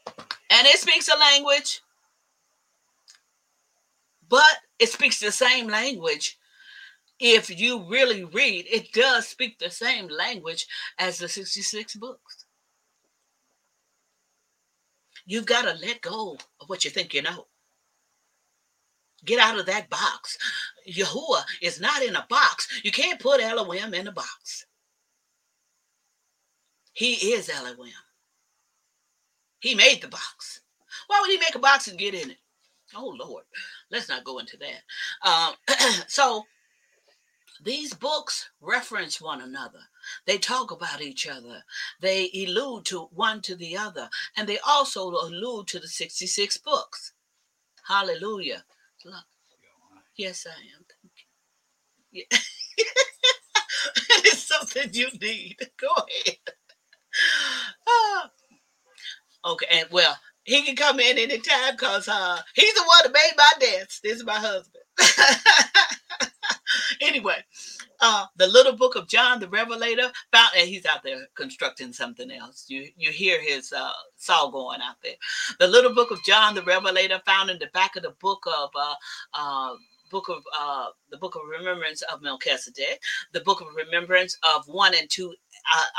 [0.06, 1.82] And it speaks a language,
[4.30, 6.38] but it speaks the same language.
[7.20, 10.68] If you really read, it does speak the same language
[11.00, 12.43] as the 66 books.
[15.26, 17.48] You've got to let go of what you think you know.
[19.26, 20.38] Get out of that box.
[20.90, 22.68] Yahuwah is not in a box.
[22.84, 24.66] You can't put Elohim in a box.
[26.92, 27.94] He is Elohim.
[29.60, 30.62] He made the box.
[31.08, 32.38] Why would he make a box and get in it?
[32.96, 33.46] Oh Lord,
[33.92, 35.28] let's not go into that.
[35.28, 35.56] Um,
[36.08, 36.44] so
[37.64, 39.80] these books reference one another.
[40.26, 41.64] They talk about each other.
[42.02, 47.14] They allude to one to the other, and they also allude to the 66 books.
[47.88, 48.64] Hallelujah.
[49.06, 49.26] Look.
[50.18, 50.86] Yes, I am.
[52.12, 52.24] Yeah.
[52.78, 55.58] it is something you need.
[55.80, 56.38] Go ahead.
[57.88, 58.30] Ah.
[59.46, 63.32] Okay, and well, he can come in anytime because uh, he's the one that made
[63.38, 64.00] my dance.
[64.04, 64.84] This is my husband.
[67.02, 67.44] anyway,
[68.04, 72.30] uh, the little book of John the Revelator found, and he's out there constructing something
[72.30, 72.66] else.
[72.68, 75.16] You you hear his uh, saw going out there.
[75.60, 78.70] The little book of John the Revelator found in the back of the book of
[78.76, 78.96] uh,
[79.34, 79.76] uh,
[80.12, 83.02] book of uh, the book of remembrance of Melchizedek,
[83.32, 85.34] the book of remembrance of one and two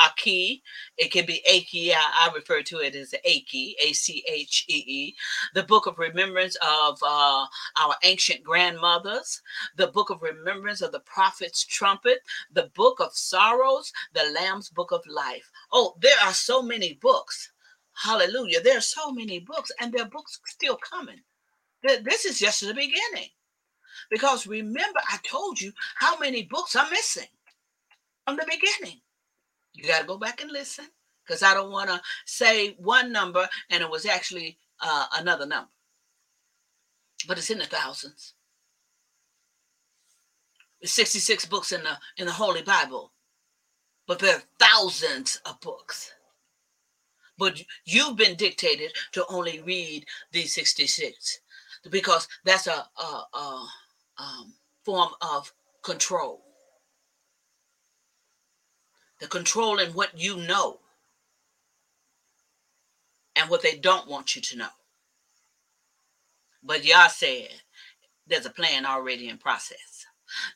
[0.01, 0.62] Aki.
[0.97, 1.95] It can be Aki.
[1.95, 5.17] I, I refer to it as Aki, A C H E E.
[5.55, 7.47] The book of remembrance of uh,
[7.81, 9.41] our ancient grandmothers,
[9.77, 12.19] the book of remembrance of the prophet's trumpet,
[12.53, 15.51] the book of sorrows, the Lamb's book of life.
[15.73, 17.53] Oh, there are so many books.
[17.95, 18.61] Hallelujah.
[18.61, 21.21] There are so many books, and there are books still coming.
[21.83, 23.29] This is just the beginning.
[24.11, 27.29] Because remember, I told you how many books are missing
[28.27, 29.01] from the beginning.
[29.75, 30.87] You got to go back and listen
[31.27, 35.70] because I don't want to say one number and it was actually uh, another number.
[37.27, 38.35] But it's in the thousands.
[40.81, 43.12] There's 66 books in the in the Holy Bible,
[44.07, 46.12] but there are thousands of books.
[47.39, 51.41] But you've been dictated to only read these 66
[51.91, 53.66] because that's a, a, a
[54.18, 54.55] um,
[54.85, 55.53] form of
[55.83, 56.43] control.
[59.25, 60.81] The control in what you know
[63.35, 64.68] and what they don't want you to know.
[66.62, 67.49] But Yah said
[68.27, 70.05] there's a plan already in process.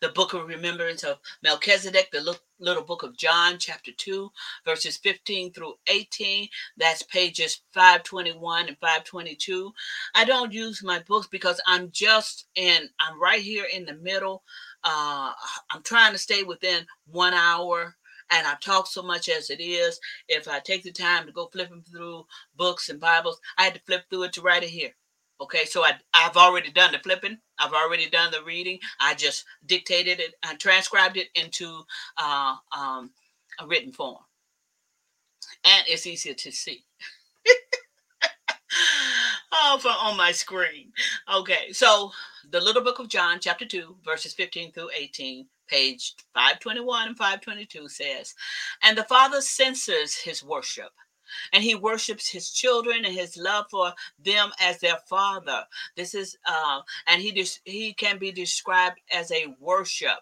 [0.03, 4.31] The book of remembrance of Melchizedek, the little book of John, chapter 2,
[4.67, 6.51] verses 15 through 18.
[6.77, 9.73] That's pages 521 and 522.
[10.15, 14.43] I don't use my books because I'm just in, I'm right here in the middle.
[14.85, 15.33] Uh,
[15.71, 17.97] I'm trying to stay within one hour
[18.31, 20.01] and I talk so much as it is.
[20.29, 22.27] If I take the time to go flipping through
[22.57, 24.95] books and Bibles, I had to flip through it to write it here.
[25.41, 27.39] Okay, so I, I've already done the flipping.
[27.59, 28.81] I've already done the reading.
[29.01, 31.83] I just dictated it and transcribed it into
[32.17, 33.11] uh, um,
[33.61, 34.19] a written form.
[35.65, 36.85] And it's easier to see.
[39.53, 40.93] oh, on my screen.
[41.33, 42.11] Okay, so
[42.51, 47.89] the little book of John, chapter 2, verses 15 through 18, page 521 and 522
[47.89, 48.35] says,
[48.83, 50.91] And the Father censors his worship
[51.53, 53.93] and he worships his children and his love for
[54.25, 55.65] them as their father.
[55.97, 60.19] This is uh and he just he can be described as a worship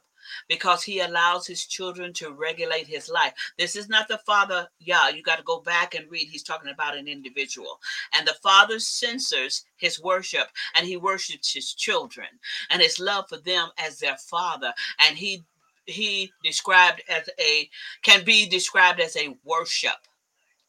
[0.48, 3.32] because he allows his children to regulate his life.
[3.58, 6.28] This is not the father, yeah, you got to go back and read.
[6.28, 7.80] He's talking about an individual.
[8.16, 12.28] And the father censors his worship and he worships his children
[12.70, 14.72] and his love for them as their father.
[15.00, 15.44] And he
[15.86, 17.70] he described as a
[18.02, 19.96] can be described as a worship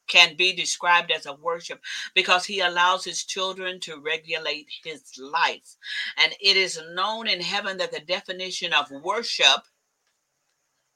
[0.07, 1.81] can be described as a worship
[2.15, 5.75] because he allows his children to regulate his life.
[6.17, 9.63] And it is known in heaven that the definition of worship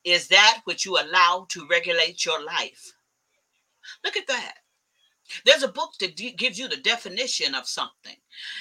[0.04, 2.94] is that which you allow to regulate your life.
[4.04, 4.56] Look at that.
[5.46, 8.16] There's a book that de- gives you the definition of something.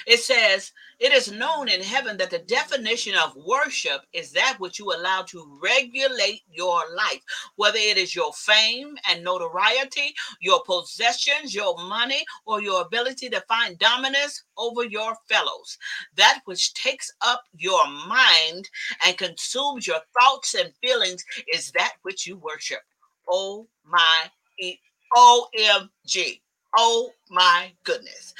[0.06, 4.78] It says, It is known in heaven that the definition of worship is that which
[4.78, 7.22] you allow to regulate your life,
[7.56, 13.40] whether it is your fame and notoriety, your possessions, your money, or your ability to
[13.42, 15.78] find dominance over your fellows.
[16.16, 18.68] That which takes up your mind
[19.06, 22.80] and consumes your thoughts and feelings is that which you worship.
[23.28, 24.78] Oh my E-
[25.16, 26.40] OMG.
[26.76, 28.34] Oh my goodness.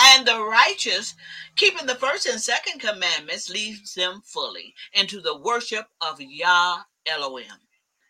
[0.00, 1.14] And the righteous,
[1.56, 7.52] keeping the first and second commandments, leads them fully into the worship of Yah Elohim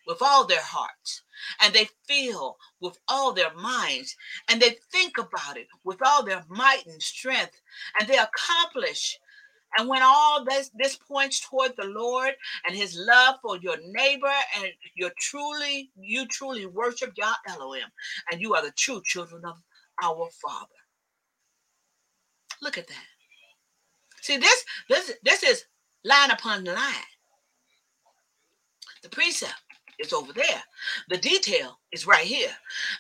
[0.07, 1.23] with all their hearts.
[1.61, 4.17] And they feel with all their minds.
[4.49, 7.61] And they think about it with all their might and strength.
[8.01, 9.19] And they accomplish.
[9.77, 12.33] And when all this, this points toward the Lord
[12.67, 17.89] and his love for your neighbor, and you're truly, you truly worship Yah Elohim,
[18.33, 19.57] and you are the true children of
[20.03, 20.67] our Father.
[22.63, 23.05] Look at that.
[24.21, 25.65] See, this this this is
[26.05, 26.77] line upon line.
[29.03, 29.55] The precept
[29.99, 30.63] is over there.
[31.09, 32.53] The detail is right here.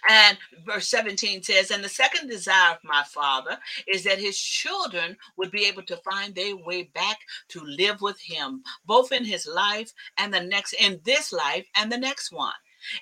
[0.08, 5.16] And verse 17 says, And the second desire of my father is that his children
[5.36, 7.18] would be able to find their way back
[7.48, 11.90] to live with him, both in his life and the next, in this life and
[11.90, 12.52] the next one.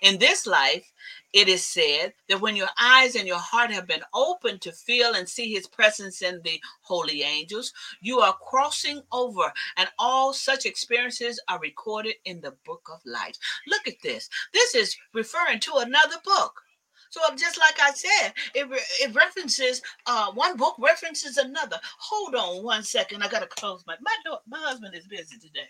[0.03, 0.93] In this life,
[1.33, 5.15] it is said that when your eyes and your heart have been opened to feel
[5.15, 10.67] and see his presence in the holy angels, you are crossing over, and all such
[10.67, 13.37] experiences are recorded in the book of life.
[13.67, 14.29] Look at this.
[14.53, 16.63] This is referring to another book.
[17.11, 18.67] So just like I said, it,
[19.01, 21.79] it references uh, one book references another.
[21.99, 23.23] Hold on one second.
[23.23, 24.41] I gotta close my my door.
[24.47, 25.69] My husband is busy today.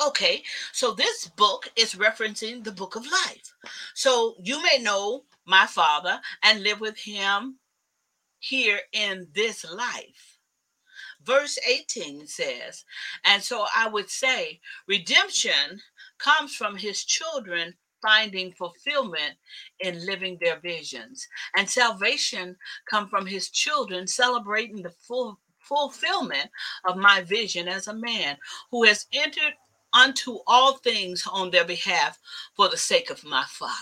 [0.00, 0.42] Okay,
[0.72, 3.54] so this book is referencing the book of life.
[3.94, 7.58] So you may know my father and live with him
[8.38, 10.38] here in this life.
[11.22, 12.86] Verse 18 says,
[13.26, 15.80] and so I would say redemption
[16.18, 19.34] comes from his children finding fulfillment
[19.80, 21.28] in living their visions,
[21.58, 22.56] and salvation
[22.88, 26.48] come from his children celebrating the full fulfillment
[26.88, 28.38] of my vision as a man
[28.70, 29.52] who has entered
[29.92, 32.18] unto all things on their behalf
[32.54, 33.74] for the sake of my Father.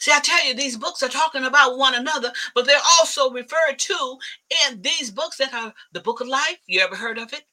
[0.00, 3.78] See, I tell you, these books are talking about one another, but they're also referred
[3.78, 4.18] to
[4.66, 6.58] in these books that are the book of life.
[6.66, 7.44] You ever heard of it?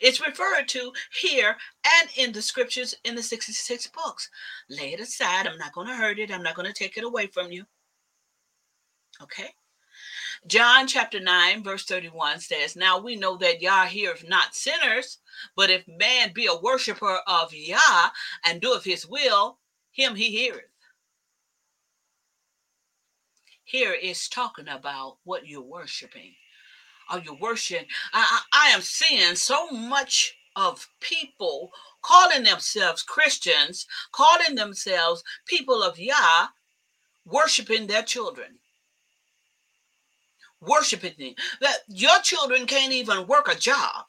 [0.00, 1.56] It's referred to here
[2.00, 4.30] and in the scriptures in the 66 books.
[4.68, 5.46] Lay it aside.
[5.46, 6.32] I'm not going to hurt it.
[6.32, 7.64] I'm not going to take it away from you.
[9.22, 9.50] Okay?
[10.48, 15.18] John chapter 9, verse 31 says, Now we know that Yah heareth not sinners,
[15.54, 18.08] but if man be a worshiper of Yah
[18.46, 19.58] and doeth his will,
[19.90, 20.64] him he heareth.
[23.62, 26.34] Here is talking about what you're worshiping.
[27.10, 27.86] Are you worshiping?
[28.14, 35.82] I, I, I am seeing so much of people calling themselves Christians, calling themselves people
[35.82, 36.46] of Yah,
[37.26, 38.57] worshiping their children
[40.60, 41.34] worshiping them.
[41.60, 44.06] That your children can't even work a job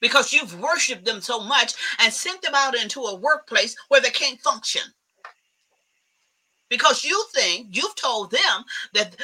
[0.00, 4.10] because you've worshiped them so much and sent them out into a workplace where they
[4.10, 4.82] can't function.
[6.68, 9.16] Because you think you've told them that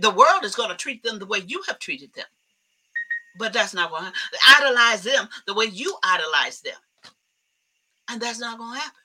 [0.00, 2.26] the world is going to treat them the way you have treated them.
[3.38, 4.12] But that's not going to
[4.46, 6.74] idolize them the way you idolize them.
[8.10, 9.00] And that's not going to happen.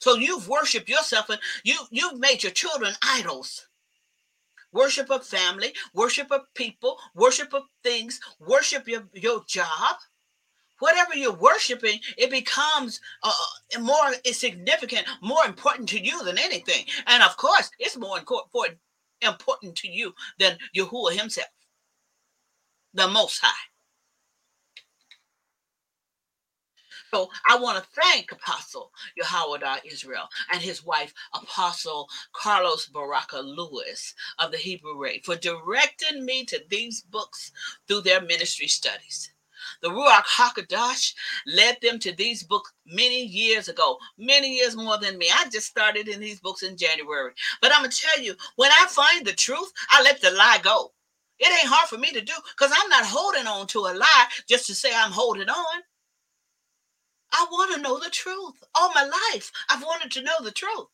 [0.00, 3.67] So you've worshiped yourself and you you've made your children idols
[4.72, 9.96] worship of family, worship of people, worship of things, worship your, your job.
[10.80, 13.32] Whatever you're worshiping, it becomes uh,
[13.80, 16.84] more significant, more important to you than anything.
[17.06, 18.78] And of course, it's more important,
[19.20, 21.48] important to you than Yahuwah himself,
[22.94, 23.77] the Most High.
[27.10, 34.14] So I want to thank Apostle Yahweh Israel and his wife, Apostle Carlos Baraka Lewis
[34.38, 37.52] of the Hebrew Way, for directing me to these books
[37.86, 39.30] through their ministry studies.
[39.82, 41.14] The Ruach HaKodesh
[41.46, 45.30] led them to these books many years ago, many years more than me.
[45.32, 47.32] I just started in these books in January.
[47.60, 50.60] But I'm going to tell you, when I find the truth, I let the lie
[50.62, 50.92] go.
[51.38, 54.26] It ain't hard for me to do because I'm not holding on to a lie
[54.48, 55.82] just to say I'm holding on.
[57.32, 58.62] I want to know the truth.
[58.74, 60.86] All my life, I've wanted to know the truth.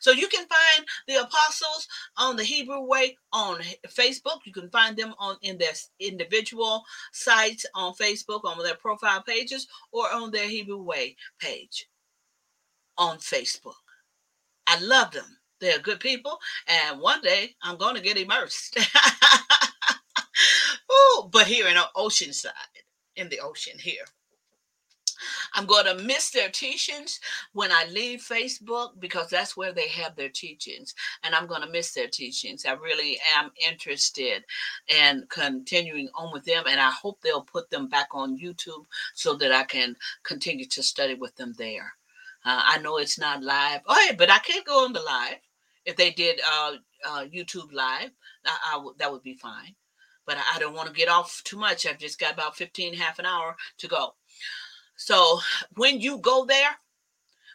[0.00, 3.58] So you can find the apostles on the Hebrew way on
[3.88, 4.38] Facebook.
[4.44, 9.66] You can find them on in their individual sites on Facebook, on their profile pages,
[9.92, 11.88] or on their Hebrew way page
[12.96, 13.74] on Facebook.
[14.66, 15.38] I love them.
[15.60, 18.78] They're good people, and one day I'm going to get immersed.
[20.92, 22.50] Ooh, but here in Oceanside,
[23.16, 24.04] in the ocean here.
[25.54, 27.20] I'm going to miss their teachings
[27.52, 30.94] when I leave Facebook because that's where they have their teachings.
[31.22, 32.64] And I'm going to miss their teachings.
[32.64, 34.44] I really am interested
[34.88, 36.64] in continuing on with them.
[36.68, 40.82] And I hope they'll put them back on YouTube so that I can continue to
[40.82, 41.92] study with them there.
[42.44, 43.80] Uh, I know it's not live.
[43.86, 45.36] Oh, hey, but I can't go on the live.
[45.84, 46.72] If they did uh,
[47.06, 48.10] uh, YouTube live,
[48.46, 49.74] I, I w- that would be fine.
[50.26, 51.86] But I, I don't want to get off too much.
[51.86, 54.14] I've just got about 15, half an hour to go.
[55.00, 55.40] So
[55.76, 56.76] when you go there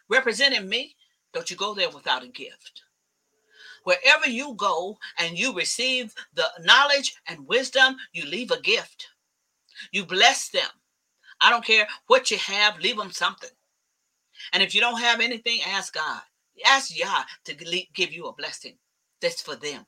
[0.08, 0.96] representing me,
[1.32, 2.82] don't you go there without a gift.
[3.84, 9.06] Wherever you go and you receive the knowledge and wisdom, you leave a gift.
[9.92, 10.68] You bless them.
[11.40, 13.50] I don't care what you have, leave them something.
[14.52, 16.22] And if you don't have anything, ask God.
[16.66, 17.54] Ask Yah to
[17.94, 18.76] give you a blessing
[19.22, 19.86] that's for them.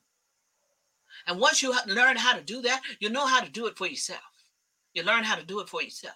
[1.26, 3.88] And once you learn how to do that, you know how to do it for
[3.88, 4.20] yourself.
[4.94, 6.14] You learn how to do it for yourself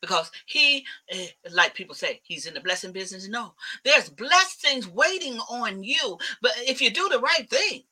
[0.00, 3.28] because he eh, like people say he's in the blessing business.
[3.28, 3.54] No
[3.84, 6.18] there's blessings waiting on you.
[6.42, 7.82] But if you do the right thing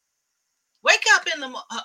[0.82, 1.80] wake up in the uh,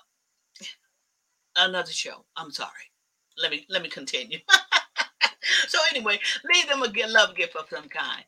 [1.58, 2.26] another show.
[2.36, 2.92] I'm sorry.
[3.38, 4.40] Let me let me continue.
[5.68, 6.20] So anyway
[6.54, 8.24] leave them a love gift of some kind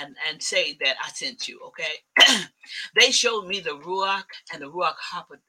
[0.00, 1.94] and and say that i sent you okay?
[2.94, 4.94] They showed me the ruach and the ruach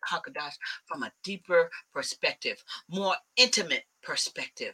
[0.10, 0.56] hakodesh
[0.86, 4.74] from a deeper perspective more intimate perspective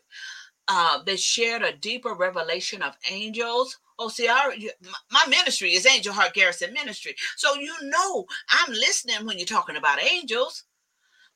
[0.68, 3.78] uh, they shared a deeper revelation of angels.
[4.00, 7.16] Oh, see, my ministry is Angel Heart Garrison Ministry.
[7.36, 10.64] So you know I'm listening when you're talking about angels.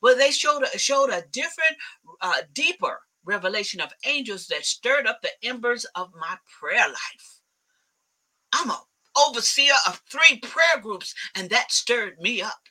[0.00, 1.76] But they showed a, showed a different,
[2.20, 7.40] uh, deeper revelation of angels that stirred up the embers of my prayer life.
[8.52, 8.82] I'm a
[9.16, 12.68] overseer of three prayer groups, and that stirred me up.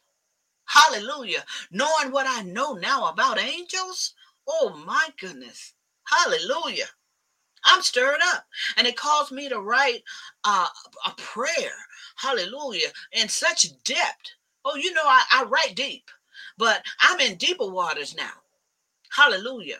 [0.65, 1.43] Hallelujah.
[1.71, 4.13] Knowing what I know now about angels,
[4.47, 5.73] oh my goodness.
[6.11, 6.87] Hallelujah.
[7.65, 8.45] I'm stirred up.
[8.77, 10.03] And it caused me to write
[10.43, 10.67] uh,
[11.05, 11.71] a prayer.
[12.15, 12.87] Hallelujah.
[13.13, 14.31] In such depth.
[14.65, 16.09] Oh, you know, I, I write deep,
[16.57, 18.31] but I'm in deeper waters now.
[19.11, 19.79] Hallelujah.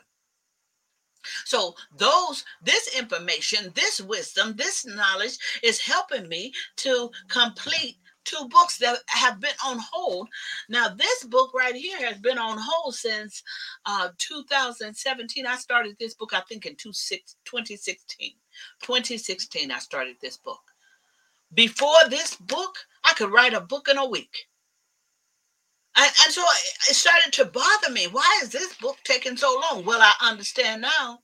[1.44, 8.78] So those this information, this wisdom, this knowledge is helping me to complete two books
[8.78, 10.28] that have been on hold.
[10.68, 13.42] Now, this book right here has been on hold since
[13.86, 15.46] uh, 2017.
[15.46, 18.32] I started this book, I think, in 2016.
[18.82, 20.60] 2016, I started this book.
[21.54, 24.46] Before this book, I could write a book in a week.
[25.96, 26.42] And, and so
[26.88, 28.06] it started to bother me.
[28.10, 29.84] Why is this book taking so long?
[29.84, 31.18] Well, I understand now.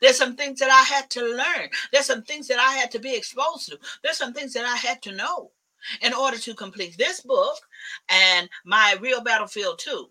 [0.00, 1.70] There's some things that I had to learn.
[1.92, 3.78] There's some things that I had to be exposed to.
[4.02, 5.52] There's some things that I had to know
[6.02, 7.56] in order to complete this book
[8.08, 10.08] and my real battlefield too.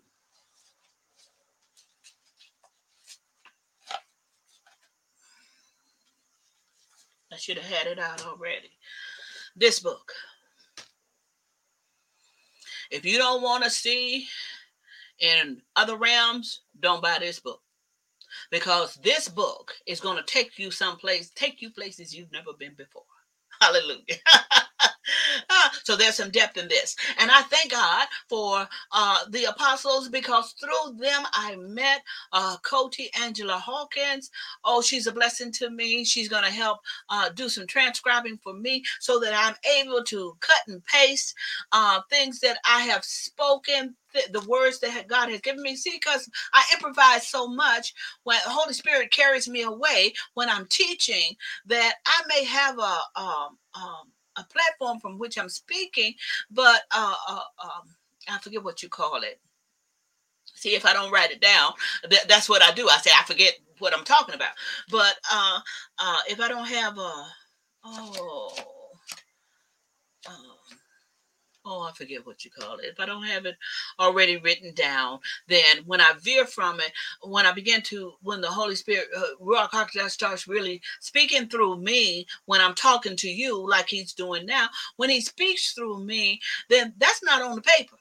[7.32, 8.70] I should have had it out already.
[9.54, 10.12] This book.
[12.90, 14.26] If you don't want to see
[15.20, 17.60] in other realms, don't buy this book.
[18.50, 22.74] Because this book is going to take you someplace, take you places you've never been
[22.76, 23.04] before.
[23.60, 24.16] Hallelujah.
[25.50, 26.94] Ah, so there's some depth in this.
[27.18, 32.02] And I thank God for uh, the apostles because through them I met
[32.32, 34.30] uh, Coty Angela Hawkins.
[34.64, 36.04] Oh, she's a blessing to me.
[36.04, 40.36] She's going to help uh, do some transcribing for me so that I'm able to
[40.40, 41.34] cut and paste
[41.72, 43.96] uh, things that I have spoken
[44.32, 45.76] the, words that God has given me.
[45.76, 50.66] See, because I improvise so much when the Holy Spirit carries me away when I'm
[50.66, 56.14] teaching that I may have a um, um, a platform from which I'm speaking,
[56.50, 57.88] but uh, uh, um,
[58.30, 59.40] I forget what you call it.
[60.54, 61.72] See, if I don't write it down,
[62.08, 62.88] th- that's what I do.
[62.88, 64.52] I say I forget what I'm talking about.
[64.90, 65.60] But uh,
[66.00, 67.26] uh, if I don't have a,
[67.84, 68.56] oh,
[71.64, 72.86] oh, I forget what you call it.
[72.86, 73.56] If I don't have it
[73.98, 76.92] already written down, then when I veer from it,
[77.22, 81.78] when I begin to, when the Holy Spirit, uh, Ruach HaKodesh starts really speaking through
[81.78, 86.40] me, when I'm talking to you like He's doing now, when He speaks through me,
[86.68, 87.96] then that's not on the paper.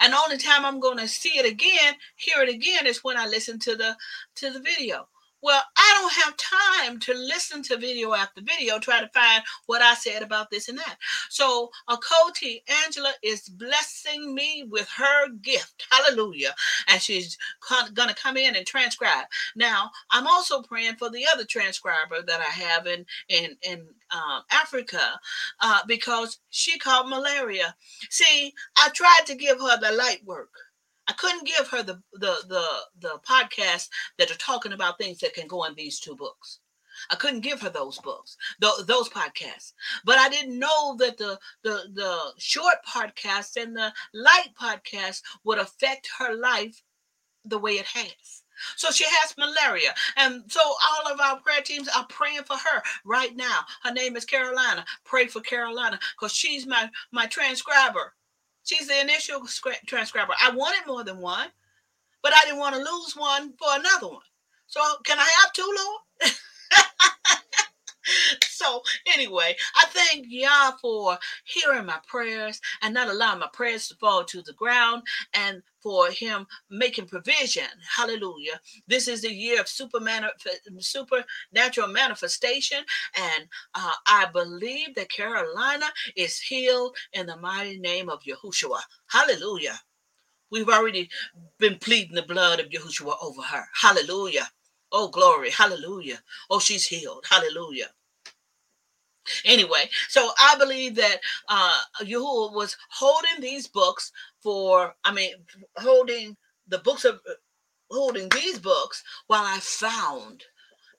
[0.00, 3.16] And the only time I'm going to see it again, hear it again, is when
[3.16, 3.96] I listen to the
[4.36, 5.08] to the video
[5.42, 9.82] Well, I don't have time to listen to video after video, try to find what
[9.82, 10.96] I said about this and that.
[11.30, 15.84] So, Akoti Angela is blessing me with her gift.
[15.90, 16.54] Hallelujah.
[16.88, 17.36] And she's
[17.94, 19.26] going to come in and transcribe.
[19.56, 23.80] Now, I'm also praying for the other transcriber that I have in, in, in
[24.12, 25.18] um, Africa
[25.60, 27.74] uh, because she caught malaria.
[28.10, 30.50] See, I tried to give her the light work.
[31.08, 32.66] I couldn't give her the the the
[33.00, 33.88] the podcast
[34.18, 36.60] that are talking about things that can go in these two books.
[37.10, 39.72] I couldn't give her those books, th- those podcasts.
[40.04, 45.58] But I didn't know that the the the short podcast and the light podcast would
[45.58, 46.82] affect her life
[47.44, 48.42] the way it has.
[48.76, 49.94] So she has malaria.
[50.16, 53.60] And so all of our prayer teams are praying for her right now.
[53.82, 54.84] Her name is Carolina.
[55.04, 58.14] Pray for Carolina because she's my my transcriber.
[58.64, 59.42] She's the initial
[59.86, 60.34] transcriber.
[60.40, 61.48] I wanted more than one,
[62.22, 64.22] but I didn't want to lose one for another one.
[64.66, 66.32] So can I have two, Lord?
[68.44, 68.82] so
[69.12, 74.24] anyway, I thank Yah for hearing my prayers and not allowing my prayers to fall
[74.24, 75.02] to the ground
[75.34, 77.66] and for him making provision.
[77.96, 78.60] Hallelujah.
[78.86, 80.30] This is the year of super manif-
[80.78, 82.78] supernatural manifestation.
[83.16, 83.44] And
[83.74, 85.86] uh, I believe that Carolina
[86.16, 88.80] is healed in the mighty name of Yahushua.
[89.10, 89.78] Hallelujah.
[90.50, 91.08] We've already
[91.58, 93.64] been pleading the blood of Yahushua over her.
[93.74, 94.48] Hallelujah.
[94.92, 95.50] Oh, glory.
[95.50, 96.20] Hallelujah.
[96.50, 97.26] Oh, she's healed.
[97.30, 97.90] Hallelujah.
[99.44, 101.18] Anyway, so I believe that
[101.48, 104.12] uh Yahuwah was holding these books
[104.42, 105.34] for, I mean,
[105.78, 106.36] holding
[106.68, 107.20] the books of
[107.90, 110.44] holding these books while I found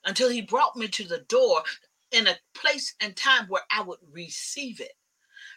[0.06, 1.64] until he brought me to the door
[2.12, 4.94] in a place and time where I would receive it.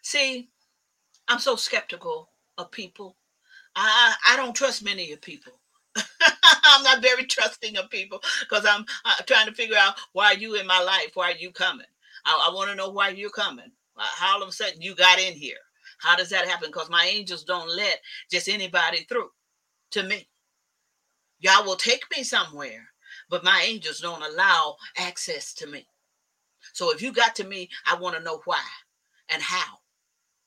[0.03, 0.51] See,
[1.29, 3.17] I'm so skeptical of people.
[3.77, 5.61] I I don't trust many of people.
[6.77, 10.37] I'm not very trusting of people because I'm uh, trying to figure out why are
[10.37, 11.13] you in my life?
[11.15, 11.87] Why are you coming?
[12.27, 13.71] I, I want to know why you're coming.
[13.97, 15.57] How all of a sudden you got in here?
[15.99, 16.69] How does that happen?
[16.69, 18.01] Because my angels don't let
[18.31, 19.31] just anybody through
[19.93, 20.29] to me.
[21.39, 22.89] Y'all will take me somewhere,
[23.31, 25.87] but my angels don't allow access to me.
[26.73, 28.63] So if you got to me, I want to know why
[29.31, 29.79] and how.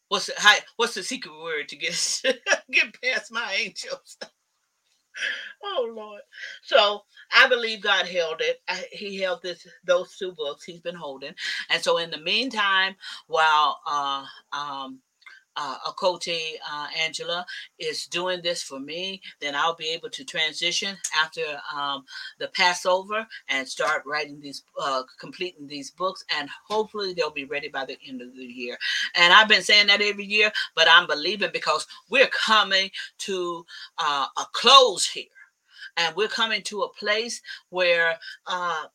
[0.10, 0.34] What's the,
[0.76, 2.22] what's the secret word to get
[2.72, 4.18] get past my angels?
[5.64, 6.22] oh Lord.
[6.64, 7.04] So
[7.34, 8.62] I believe God held it.
[8.92, 11.34] He held this those two books he's been holding.
[11.70, 12.96] And so in the meantime,
[13.28, 15.00] while uh um
[15.60, 17.46] uh, Akote uh, Angela
[17.78, 21.42] is doing this for me, then I'll be able to transition after
[21.76, 22.06] um,
[22.40, 27.68] the Passover and start writing these, uh, completing these books, and hopefully they'll be ready
[27.68, 28.78] by the end of the year.
[29.16, 32.90] And I've been saying that every year, but I'm believing because we're coming
[33.20, 33.66] to
[33.98, 35.26] uh, a close here.
[35.98, 37.42] And we're coming to a place
[37.72, 38.86] where uh,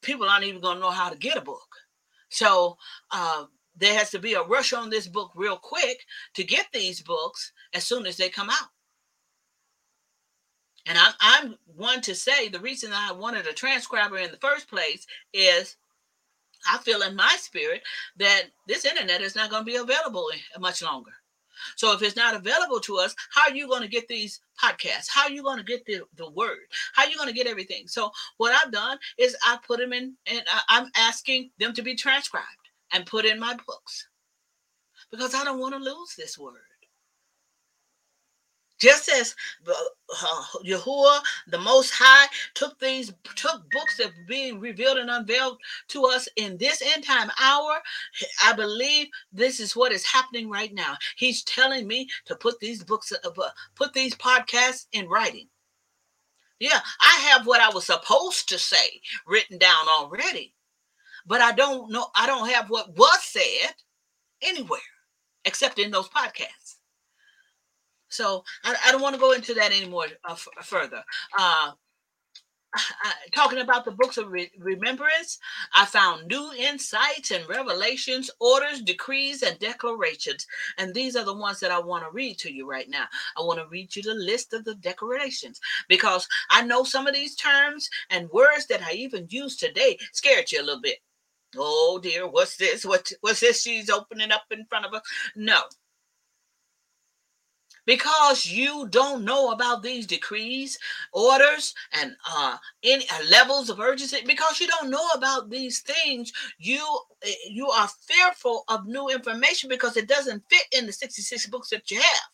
[0.00, 1.76] people aren't even going to know how to get a book.
[2.28, 2.76] So,
[3.10, 3.46] uh,
[3.76, 6.04] there has to be a rush on this book real quick
[6.34, 8.68] to get these books as soon as they come out.
[10.86, 14.68] And I'm, I'm one to say the reason I wanted a transcriber in the first
[14.68, 15.76] place is
[16.70, 17.82] I feel in my spirit
[18.16, 21.12] that this internet is not going to be available much longer.
[21.76, 25.08] So if it's not available to us, how are you going to get these podcasts?
[25.08, 26.66] How are you going to get the, the word?
[26.94, 27.86] How are you going to get everything?
[27.86, 31.94] So what I've done is I put them in and I'm asking them to be
[31.94, 32.46] transcribed
[32.92, 34.08] and put in my books
[35.10, 36.62] because I don't want to lose this word.
[38.82, 39.36] Just as
[39.68, 45.58] uh, Yahuwah, the Most High, took these took books that were being revealed and unveiled
[45.88, 47.78] to us in this end time hour,
[48.44, 50.96] I believe this is what is happening right now.
[51.16, 53.30] He's telling me to put these books, uh,
[53.76, 55.46] put these podcasts in writing.
[56.58, 60.54] Yeah, I have what I was supposed to say written down already
[61.26, 63.74] but I don't know, I don't have what was said
[64.42, 64.80] anywhere
[65.44, 66.76] except in those podcasts.
[68.08, 71.02] So I, I don't want to go into that anymore uh, f- further.
[71.38, 71.72] Uh,
[73.34, 75.38] talking about the books of re- remembrance,
[75.74, 80.46] I found new insights and revelations, orders, decrees, and declarations.
[80.78, 83.04] And these are the ones that I want to read to you right now.
[83.36, 87.14] I want to read you the list of the declarations because I know some of
[87.14, 90.98] these terms and words that I even use today scared you a little bit.
[91.56, 92.84] Oh dear, what's this?
[92.84, 95.02] What what's this she's opening up in front of us?
[95.36, 95.62] No.
[97.84, 100.78] Because you don't know about these decrees,
[101.12, 106.32] orders, and uh, any uh, levels of urgency, because you don't know about these things,
[106.58, 106.80] you
[107.24, 111.70] eh, you are fearful of new information because it doesn't fit in the 66 books
[111.70, 112.30] that you have.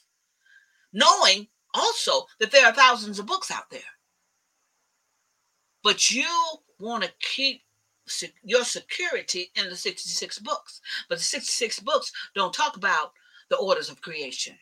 [0.93, 3.81] Knowing also that there are thousands of books out there.
[5.83, 6.27] but you
[6.79, 7.63] want to keep
[8.45, 10.81] your security in the 66 books.
[11.09, 13.13] But the 66 books don't talk about
[13.49, 14.55] the orders of creation.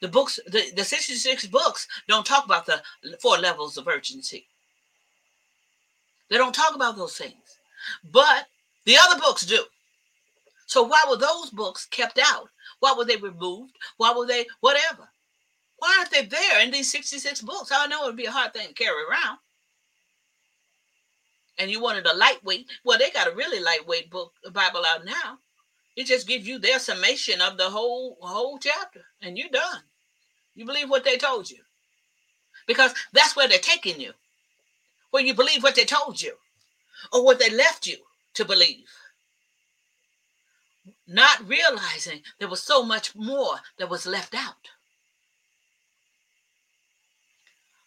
[0.00, 2.82] The books, the, the 66 books don't talk about the
[3.20, 4.46] four levels of urgency.
[6.28, 7.58] They don't talk about those things.
[8.10, 8.48] But
[8.84, 9.62] the other books do.
[10.66, 12.48] So why were those books kept out?
[12.80, 13.76] Why were they removed?
[13.98, 15.08] Why were they whatever?
[15.78, 17.70] Why aren't they there in these 66 books?
[17.72, 19.38] I know it would be a hard thing to carry around.
[21.58, 22.66] And you wanted a lightweight.
[22.84, 25.38] Well, they got a really lightweight book, uh, Bible out now.
[25.96, 29.82] It just gives you their summation of the whole whole chapter, and you're done.
[30.54, 31.58] You believe what they told you.
[32.66, 34.12] Because that's where they're taking you.
[35.10, 36.34] Where you believe what they told you
[37.12, 37.96] or what they left you
[38.34, 38.86] to believe.
[41.06, 44.70] Not realizing there was so much more that was left out.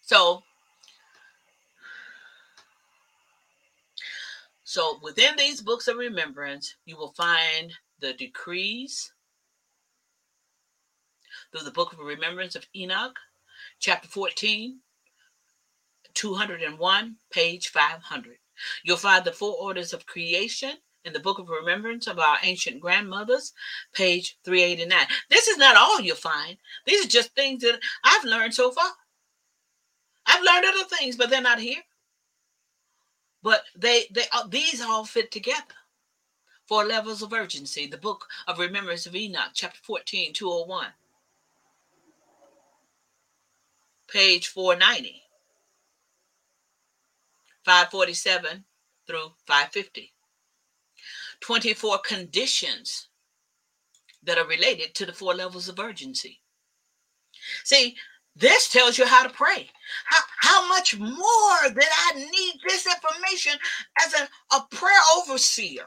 [0.01, 0.43] So,
[4.75, 7.71] so within these books of remembrance, you will find
[8.01, 9.13] the decrees
[11.49, 13.17] through the book of remembrance of Enoch,
[13.79, 14.79] chapter 14,
[16.13, 18.37] 201, page 500.
[18.83, 20.73] You'll find the four orders of creation
[21.05, 23.53] in the book of remembrance of our ancient grandmothers,
[23.93, 25.07] page 389.
[25.29, 26.57] This is not all you'll find.
[26.85, 28.91] These are just things that I've learned so far.
[30.25, 31.83] I've learned other things, but they're not here.
[33.45, 35.75] But they they uh, these all fit together.
[36.65, 37.85] Four levels of urgency.
[37.85, 40.87] The book of remembrance of Enoch, chapter 14, 201.
[44.07, 45.21] Page 490.
[47.63, 48.65] 547
[49.05, 50.11] through 550.
[51.41, 53.09] 24 conditions
[54.23, 56.41] that are related to the four levels of urgency.
[57.63, 57.95] See,
[58.35, 59.69] this tells you how to pray.
[60.05, 63.53] How, how much more that I need this information
[64.05, 65.85] as a, a prayer overseer?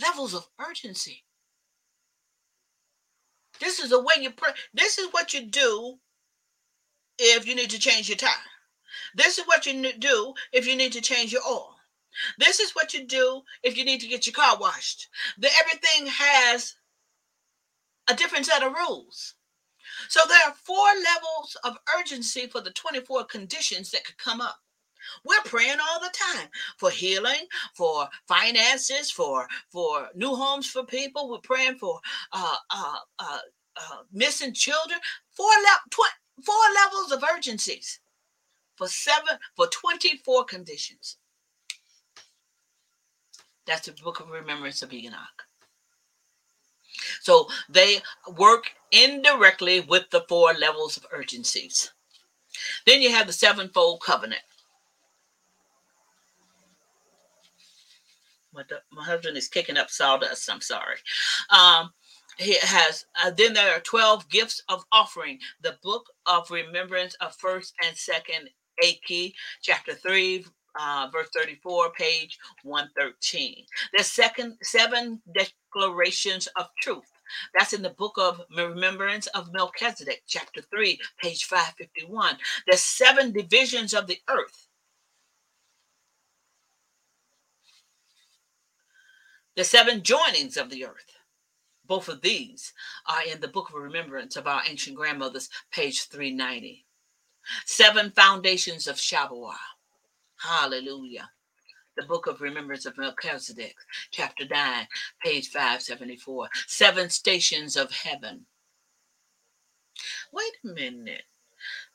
[0.00, 1.22] Levels of urgency.
[3.60, 4.50] This is the way you pray.
[4.74, 5.98] This is what you do
[7.18, 8.30] if you need to change your tire.
[9.14, 11.76] This is what you do if you need to change your oil.
[12.38, 15.08] This is what you do if you need to get your car washed.
[15.38, 16.74] The, everything has
[18.08, 19.34] a different set of rules.
[20.08, 24.56] So there are four levels of urgency for the 24 conditions that could come up.
[25.24, 26.48] We're praying all the time
[26.78, 31.30] for healing, for finances, for for new homes for people.
[31.30, 32.00] We're praying for
[32.32, 33.38] uh, uh, uh,
[33.76, 35.00] uh, missing children.
[35.30, 38.00] Four, le- tw- four levels of urgencies
[38.76, 41.16] for seven for 24 conditions.
[43.66, 45.49] That's the book of remembrance of Enoch.
[47.20, 47.98] So they
[48.36, 51.92] work indirectly with the four levels of urgencies.
[52.86, 54.42] Then you have the sevenfold covenant.
[58.52, 60.50] My, my husband is kicking up sawdust.
[60.50, 60.96] I'm sorry.
[61.50, 61.92] Um,
[62.36, 67.36] he has uh, then there are 12 gifts of offering the book of remembrance of
[67.36, 68.50] first and second
[68.82, 70.44] Aki, chapter 3
[70.78, 73.64] uh, verse 34 page 113
[73.96, 77.10] the second seven declarations of truth.
[77.56, 83.94] That's in the book of remembrance of melchizedek chapter 3 page 551 the seven divisions
[83.94, 84.68] of the earth.
[89.56, 91.16] The seven joinings of the earth.
[91.90, 92.72] Both of these
[93.06, 96.86] are in the book of remembrance of our ancient grandmothers, page 390.
[97.66, 99.56] Seven foundations of Shabbat.
[100.40, 101.30] Hallelujah.
[101.96, 103.74] The book of remembrance of Melchizedek,
[104.10, 104.86] chapter 9,
[105.22, 106.48] page 574.
[106.66, 108.46] Seven stations of heaven.
[110.32, 111.24] Wait a minute.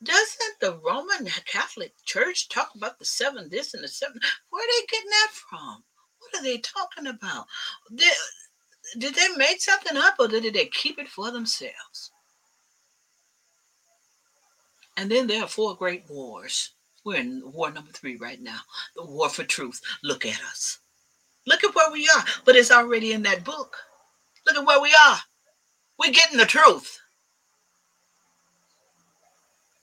[0.04, 4.20] Doesn't the Roman Catholic Church talk about the seven this and the seven?
[4.52, 5.84] Where are they getting that from?
[6.20, 7.48] What are they talking about?
[7.96, 12.12] Did, they make something up or did they keep it for themselves?
[14.98, 16.75] And then there are four great wars.
[17.06, 18.60] We're in war number three right now
[18.96, 19.80] the war for truth.
[20.04, 20.80] Look at us.
[21.46, 22.26] Look at where we are.
[22.44, 23.78] But it's already in that book.
[24.46, 25.18] Look at where we are.
[26.00, 27.00] We're getting the truth.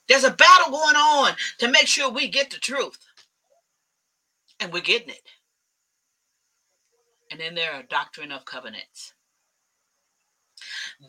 [0.09, 2.99] There's a battle going on to make sure we get the truth.
[4.59, 5.23] And we're getting it.
[7.31, 9.15] And then there are doctrine of covenants.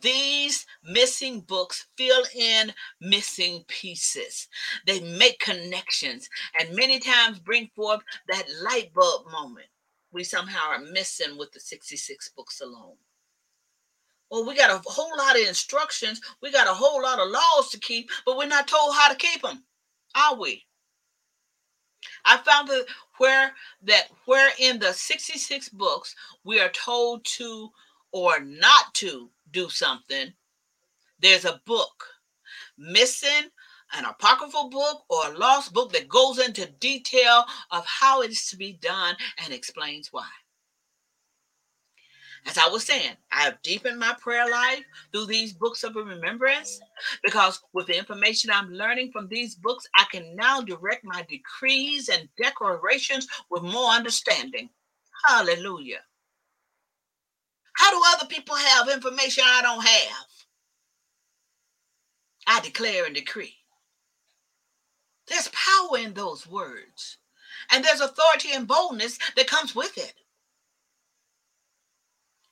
[0.02, 4.48] These missing books fill in missing pieces.
[4.86, 6.28] They make connections
[6.58, 9.68] and many times bring forth that light bulb moment
[10.14, 12.96] we somehow are missing with the 66 books alone.
[14.30, 17.70] Well, we got a whole lot of instructions, we got a whole lot of laws
[17.70, 19.64] to keep, but we're not told how to keep them,
[20.14, 20.64] are we?
[22.24, 22.86] I found that
[23.18, 26.14] where that where in the 66 books
[26.44, 27.70] we are told to
[28.12, 30.34] or not to do something,
[31.20, 32.04] there's a book
[32.76, 33.50] missing
[33.96, 38.48] an apocryphal book or a lost book that goes into detail of how it is
[38.48, 40.28] to be done and explains why.
[42.46, 46.78] As I was saying, I have deepened my prayer life through these books of remembrance
[47.22, 52.10] because with the information I'm learning from these books, I can now direct my decrees
[52.10, 54.68] and declarations with more understanding.
[55.26, 56.00] Hallelujah.
[57.84, 60.26] How do other people have information I don't have?
[62.46, 63.56] I declare and decree.
[65.28, 67.18] There's power in those words,
[67.70, 70.14] and there's authority and boldness that comes with it.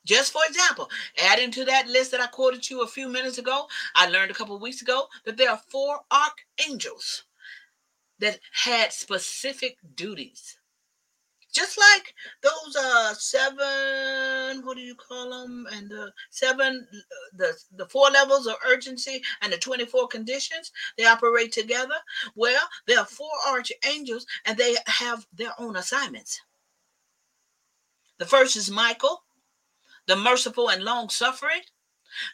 [0.05, 0.91] Just for example,
[1.25, 4.35] adding to that list that I quoted you a few minutes ago, I learned a
[4.35, 7.23] couple weeks ago that there are four archangels
[8.19, 10.59] that had specific duties.
[11.53, 15.67] Just like those uh seven, what do you call them?
[15.73, 16.87] And the seven,
[17.37, 21.95] the the four levels of urgency and the 24 conditions, they operate together.
[22.35, 26.41] Well, there are four archangels and they have their own assignments.
[28.19, 29.23] The first is Michael,
[30.07, 31.61] the merciful and long suffering.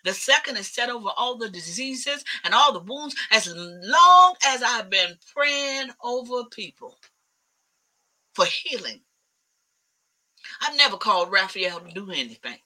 [0.05, 4.63] The second is set over all the diseases and all the wounds as long as
[4.63, 6.99] I've been praying over people
[8.35, 9.01] for healing.
[10.61, 12.59] I've never called Raphael to do anything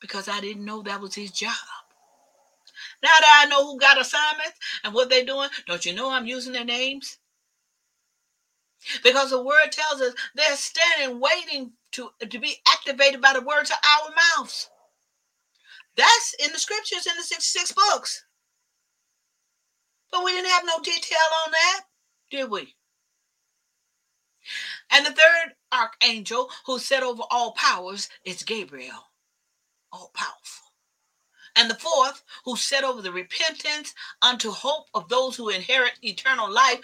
[0.00, 1.54] because I didn't know that was his job.
[3.02, 6.26] Now that I know who got assignments and what they're doing, don't you know I'm
[6.26, 7.18] using their names?
[9.02, 13.70] Because the word tells us they're standing waiting to, to be activated by the words
[13.70, 14.70] of our mouths.
[15.96, 18.24] That's in the scriptures in the 66 books.
[20.12, 21.80] But we didn't have no detail on that,
[22.30, 22.75] did we?
[24.90, 29.10] And the third archangel who set over all powers is Gabriel,
[29.92, 30.66] all powerful.
[31.56, 36.50] And the fourth, who set over the repentance unto hope of those who inherit eternal
[36.50, 36.80] life,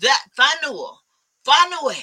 [0.00, 0.98] that Phanuel,
[1.44, 2.02] Phanuel.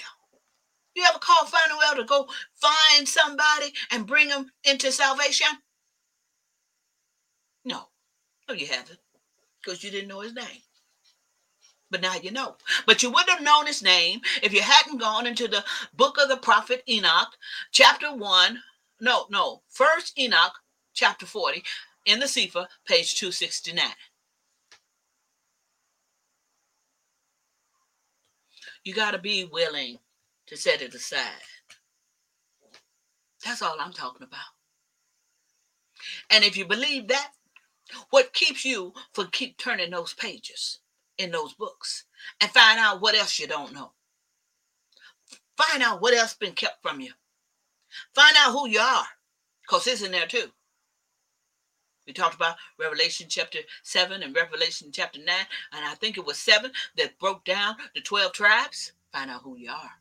[0.96, 5.48] You ever call Phanuel to go find somebody and bring them into salvation?
[7.66, 7.88] No,
[8.48, 9.00] no, you haven't,
[9.62, 10.62] because you didn't know his name
[11.94, 12.56] but now you know.
[12.88, 15.64] But you wouldn't have known his name if you hadn't gone into the
[15.94, 17.30] book of the prophet Enoch,
[17.72, 18.64] chapter 1.
[19.00, 20.54] No, no, first Enoch,
[20.96, 21.64] chapter 40,
[22.08, 23.86] in the Cepher, page 269.
[28.84, 30.00] You got to be willing
[30.48, 31.22] to set it aside.
[33.46, 34.40] That's all I'm talking about.
[36.32, 37.30] And if you believe that,
[38.10, 40.80] what keeps you from keep turning those pages?
[41.18, 42.06] In those books
[42.42, 43.92] and find out what else you don't know.
[45.58, 47.12] Find out what else been kept from you.
[48.16, 49.06] Find out who you are,
[49.62, 50.52] because it's in there too.
[52.08, 55.28] We talked about Revelation chapter 7 and Revelation chapter 9,
[55.74, 58.94] and I think it was 7 that broke down the 12 tribes.
[59.12, 59.92] Find out who you are.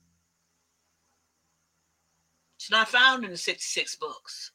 [2.57, 4.53] It's not found in the 66 books.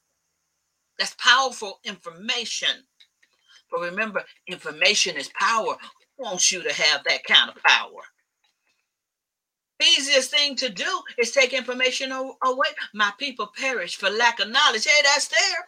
[0.97, 2.69] That's powerful information.
[3.69, 5.77] But remember, information is power
[6.17, 8.01] wants you to have that kind of power.
[9.79, 12.67] Easiest thing to do is take information away.
[12.93, 14.85] My people perish for lack of knowledge.
[14.85, 15.67] Hey, that's there,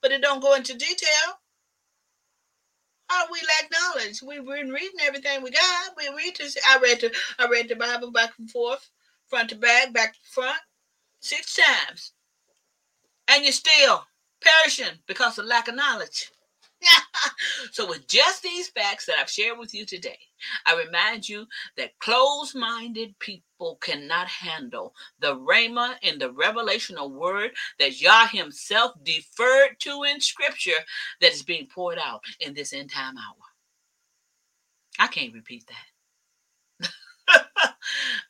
[0.00, 1.38] but it don't go into detail.
[3.08, 4.22] How do we lack knowledge?
[4.22, 5.96] We've been reading everything we got.
[5.96, 6.56] We read this.
[6.66, 8.88] I read the I read the Bible back and forth,
[9.28, 10.58] front to back, back to front,
[11.20, 12.12] six times,
[13.28, 14.06] and you're still
[14.40, 16.30] perishing because of lack of knowledge.
[17.72, 20.18] so, with just these facts that I've shared with you today,
[20.66, 21.46] I remind you
[21.76, 28.92] that closed minded people cannot handle the Rhema and the revelational word that Yah Himself
[29.02, 30.84] deferred to in Scripture
[31.20, 33.34] that is being poured out in this end time hour.
[34.98, 36.88] I can't repeat that.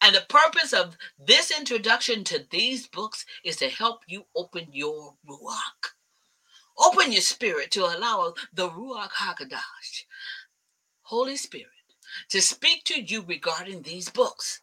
[0.02, 5.14] and the purpose of this introduction to these books is to help you open your
[5.28, 5.95] ruach
[6.78, 10.04] Open your spirit to allow the Ruach HaKodesh,
[11.02, 11.66] Holy Spirit,
[12.28, 14.60] to speak to you regarding these books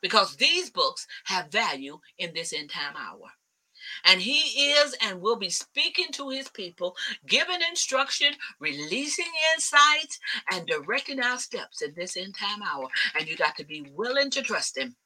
[0.00, 3.28] because these books have value in this end time hour.
[4.04, 6.96] And he is and will be speaking to his people,
[7.26, 10.18] giving instruction, releasing insights,
[10.52, 12.88] and directing our steps in this end time hour.
[13.18, 14.96] And you got to be willing to trust him.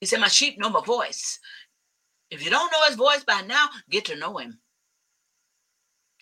[0.00, 1.38] He said, My sheep know my voice.
[2.30, 4.58] If you don't know his voice by now, get to know him.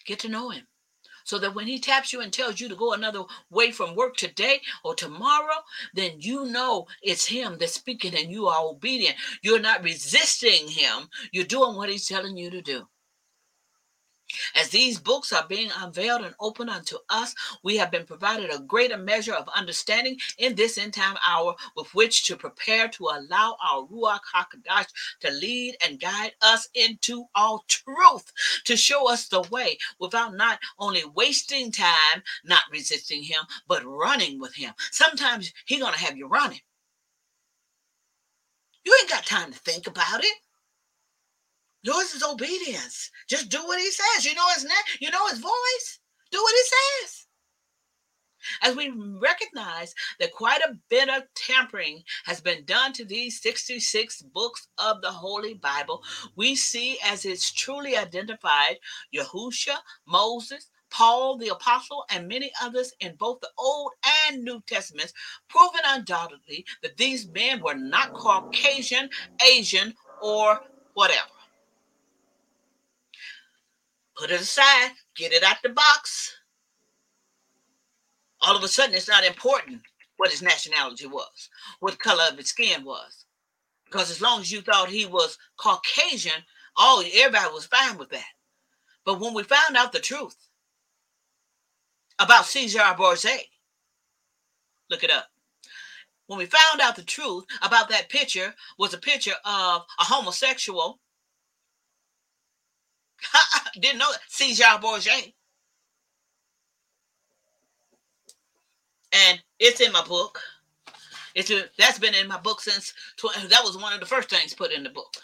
[0.05, 0.67] Get to know him.
[1.25, 4.17] So that when he taps you and tells you to go another way from work
[4.17, 5.63] today or tomorrow,
[5.95, 9.17] then you know it's him that's speaking and you are obedient.
[9.43, 12.89] You're not resisting him, you're doing what he's telling you to do.
[14.55, 18.61] As these books are being unveiled and opened unto us, we have been provided a
[18.61, 23.57] greater measure of understanding in this end time hour with which to prepare to allow
[23.62, 24.89] our Ruach HaKodesh
[25.20, 28.33] to lead and guide us into all truth,
[28.64, 34.39] to show us the way without not only wasting time, not resisting Him, but running
[34.41, 34.72] with Him.
[34.91, 36.61] Sometimes He's going to have you running.
[38.85, 40.35] You ain't got time to think about it.
[41.83, 43.11] Yours is obedience.
[43.28, 44.24] Just do what he says.
[44.24, 45.99] You know his name, you know his voice.
[46.30, 47.26] Do what he says.
[48.62, 54.22] As we recognize that quite a bit of tampering has been done to these 66
[54.22, 56.03] books of the Holy Bible,
[56.35, 58.78] we see as it's truly identified
[59.14, 59.76] Yahusha,
[60.07, 63.93] Moses, Paul the Apostle, and many others in both the Old
[64.28, 65.12] and New Testaments,
[65.49, 69.09] proving undoubtedly that these men were not Caucasian,
[69.47, 70.61] Asian, or
[70.95, 71.30] whatever.
[74.17, 76.37] Put it aside, get it out the box.
[78.43, 79.83] All of a sudden, it's not important
[80.17, 81.49] what his nationality was,
[81.81, 83.25] what color of his skin was.
[83.85, 86.45] Because as long as you thought he was Caucasian,
[86.77, 88.25] all everybody was fine with that.
[89.05, 90.37] But when we found out the truth
[92.19, 93.37] about Cesar Borgia,
[94.91, 95.27] look it up.
[96.27, 101.01] When we found out the truth about that picture was a picture of a homosexual
[103.81, 104.20] Didn't know that.
[104.29, 105.11] Caesar Borgia.
[109.12, 110.41] And it's in my book.
[111.35, 114.31] It's a, that's been in my book since tw- that was one of the first
[114.31, 115.16] things put in the book.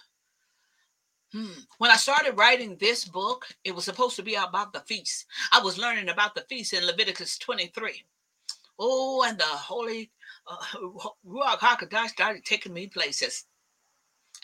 [1.32, 1.60] Hmm.
[1.76, 5.26] When I started writing this book, it was supposed to be about the feast.
[5.52, 8.02] I was learning about the feast in Leviticus 23.
[8.78, 10.10] Oh, and the Holy
[10.46, 10.56] uh,
[11.26, 13.44] Ruach HaKodesh started taking me places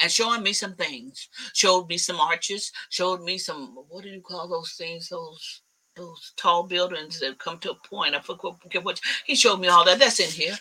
[0.01, 1.29] and showing me some things.
[1.53, 2.73] Showed me some arches.
[2.91, 5.09] Showed me some what do you call those things?
[5.09, 5.63] Those
[5.97, 8.15] those tall buildings that come to a point.
[8.15, 9.99] I forget what he showed me all that.
[9.99, 10.57] That's in here.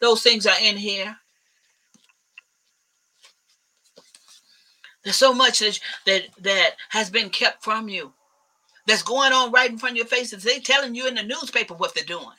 [0.00, 1.16] Those things are in here.
[5.02, 8.12] There's so much that that, that has been kept from you.
[8.86, 10.42] That's going on right in front of your faces.
[10.42, 12.36] They telling you in the newspaper what they're doing.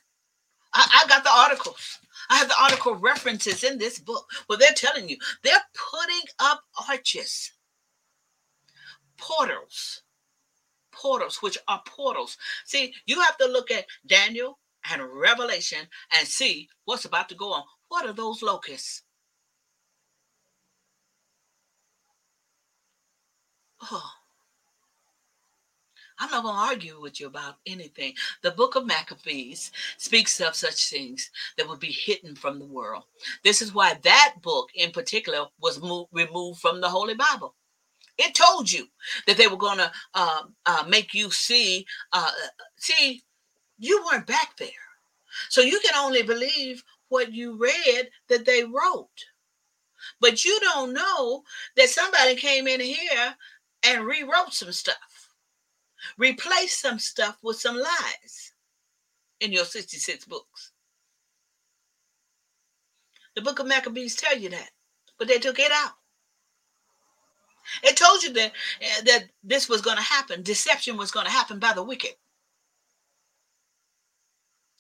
[0.74, 2.00] I, I got the articles.
[2.30, 6.62] I have the article references in this book where they're telling you they're putting up
[6.88, 7.52] arches,
[9.18, 10.04] portals,
[10.92, 12.38] portals, which are portals.
[12.66, 14.60] See, you have to look at Daniel
[14.92, 17.64] and Revelation and see what's about to go on.
[17.88, 19.04] What are those locusts?
[23.82, 24.12] Oh,
[26.20, 28.14] I'm not going to argue with you about anything.
[28.42, 33.04] The book of Maccabees speaks of such things that would be hidden from the world.
[33.44, 37.56] This is why that book in particular was moved, removed from the Holy Bible.
[38.18, 38.86] It told you
[39.28, 42.32] that they were going to uh, uh, make you see, uh,
[42.76, 43.24] see,
[43.78, 44.70] you weren't back there.
[45.48, 49.08] So you can only believe what you read that they wrote.
[50.20, 51.44] But you don't know
[51.78, 53.36] that somebody came in here
[53.84, 54.98] and rewrote some stuff.
[56.18, 58.54] Replace some stuff with some lies
[59.40, 60.72] in your 66 books.
[63.36, 64.72] The book of Maccabees tell you that,
[65.18, 65.94] but they took it out.
[67.84, 70.42] It told you that, uh, that this was going to happen.
[70.42, 72.16] Deception was going to happen by the wicked.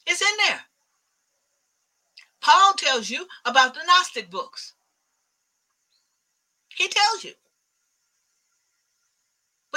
[0.07, 0.61] It's in there.
[2.41, 4.73] Paul tells you about the Gnostic books.
[6.75, 7.33] He tells you.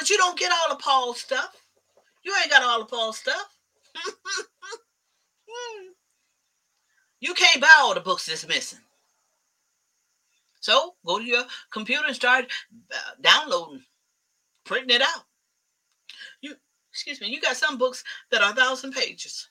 [0.03, 1.65] But you don't get all of Paul's stuff.
[2.25, 3.57] You ain't got all of Paul's stuff.
[7.21, 8.81] you can't buy all the books that's missing.
[10.59, 12.47] So go to your computer and start
[12.93, 13.85] uh, downloading,
[14.65, 15.23] printing it out.
[16.41, 16.57] You,
[16.91, 19.51] excuse me, you got some books that are thousand pages.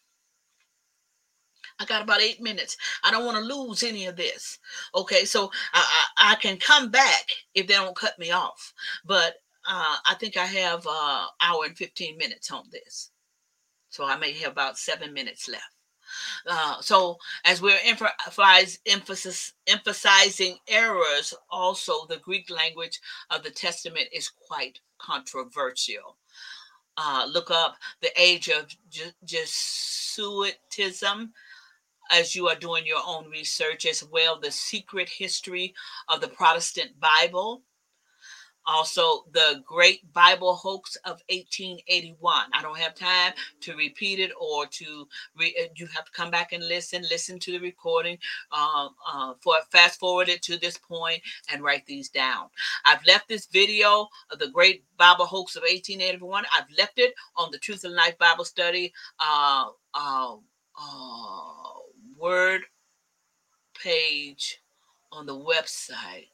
[1.80, 2.76] I got about eight minutes.
[3.06, 4.60] I don't want to lose any of this.
[4.96, 7.24] Okay, so I, I, I can come back
[7.55, 8.74] if they don't cut me off.
[9.05, 9.36] But
[9.67, 13.12] uh, I think I have uh, hour and 15 minutes on this.
[13.89, 15.75] So I may have about seven minutes left.
[16.46, 24.08] Uh, so as we're emphasize, emphasis, emphasizing errors, also the Greek language of the Testament
[24.12, 26.17] is quite controversial.
[26.97, 28.67] Uh, look up the age of
[29.25, 31.32] Jesuitism
[32.12, 34.38] as you are doing your own research as well.
[34.39, 35.74] The secret history
[36.09, 37.63] of the Protestant Bible
[38.66, 44.66] also the great bible hoax of 1881 i don't have time to repeat it or
[44.67, 45.08] to
[45.38, 48.17] re- uh, you have to come back and listen listen to the recording
[48.51, 51.21] uh, uh, for fast forward it to this point
[51.51, 52.47] and write these down.
[52.86, 57.51] I've left this video of the great bible hoax of 1881 i've left it on
[57.51, 60.36] the truth and life bible study uh, uh,
[60.79, 61.74] uh,
[62.17, 62.62] word
[63.82, 64.62] page
[65.12, 66.28] on the website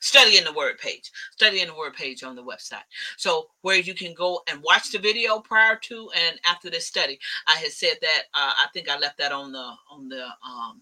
[0.00, 1.10] studying the word page.
[1.32, 2.86] Studying the word page on the website.
[3.16, 7.18] So where you can go and watch the video prior to and after this study
[7.46, 10.80] i had said that uh, i think i left that on the on the um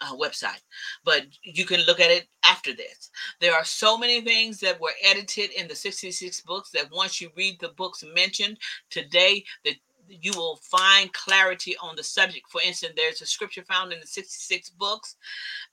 [0.00, 0.60] uh, website,
[1.04, 3.10] but you can look at it after this.
[3.40, 7.30] There are so many things that were edited in the 66 books that once you
[7.36, 8.58] read the books mentioned
[8.90, 9.76] today, that
[10.08, 12.50] you will find clarity on the subject.
[12.50, 15.16] For instance, there's a scripture found in the 66 books,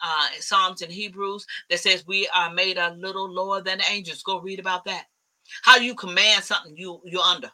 [0.01, 4.23] uh, Psalms and Hebrews, that says we are made a little lower than the angels.
[4.23, 5.05] Go read about that.
[5.63, 7.51] How you command something you you're under.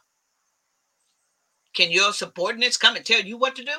[1.74, 3.72] Can your subordinates come and tell you what to do?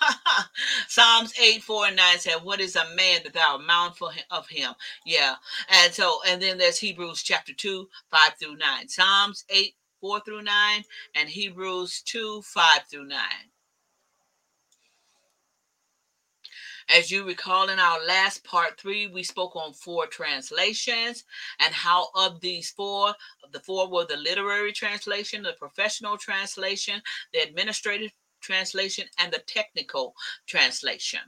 [0.88, 4.72] Psalms 8, 4, and 9 said, What is a man that thou mindful of him?
[5.04, 5.34] Yeah.
[5.68, 8.88] And so, and then there's Hebrews chapter 2, 5 through 9.
[8.88, 10.84] Psalms 8, 4 through 9,
[11.14, 13.18] and Hebrews 2 5 through 9.
[16.88, 21.24] As you recall in our last part three, we spoke on four translations
[21.60, 23.14] and how of these four,
[23.52, 27.00] the four were the literary translation, the professional translation,
[27.32, 28.10] the administrative
[28.42, 30.14] translation and the technical
[30.46, 31.20] translation,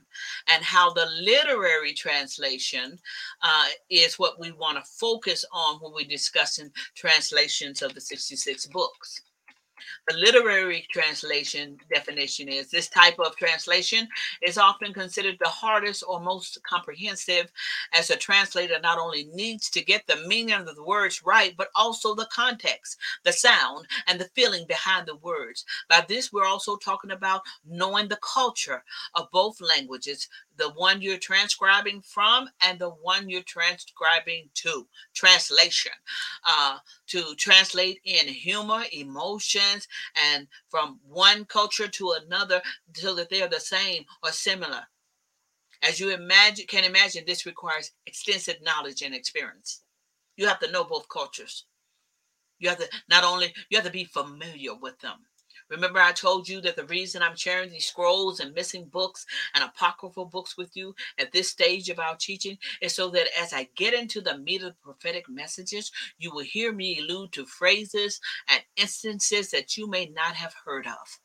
[0.51, 2.99] and how the literary translation
[3.41, 8.67] uh, is what we want to focus on when we're discussing translations of the 66
[8.67, 9.21] books.
[10.07, 14.07] The literary translation definition is this type of translation
[14.41, 17.51] is often considered the hardest or most comprehensive,
[17.93, 21.69] as a translator not only needs to get the meaning of the words right, but
[21.75, 25.65] also the context, the sound, and the feeling behind the words.
[25.89, 28.83] By this, we're also talking about knowing the culture
[29.15, 30.27] of both languages,
[30.57, 34.87] the one you're transcribing from and the one you're transcribing to.
[35.13, 35.91] Translation.
[36.47, 36.77] Uh,
[37.07, 39.87] to translate in humor, emotions,
[40.33, 42.61] and from one culture to another
[42.93, 44.81] so that they're the same or similar.
[45.83, 49.81] As you imagine, can imagine, this requires extensive knowledge and experience.
[50.37, 51.65] You have to know both cultures.
[52.59, 55.19] You have to not only you have to be familiar with them,
[55.69, 59.25] Remember, I told you that the reason I'm sharing these scrolls and missing books
[59.55, 63.51] and apocryphal books with you at this stage of our teaching is so that as
[63.51, 67.45] I get into the meat of the prophetic messages, you will hear me allude to
[67.45, 68.19] phrases
[68.49, 71.19] and instances that you may not have heard of.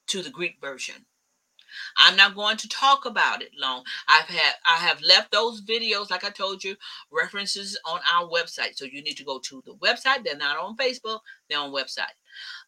[0.08, 1.06] to the Greek version.
[1.96, 3.84] I'm not going to talk about it long.
[4.08, 6.76] I've had I have left those videos, like I told you,
[7.10, 8.76] references on our website.
[8.76, 10.24] So you need to go to the website.
[10.24, 12.14] They're not on Facebook, they're on website.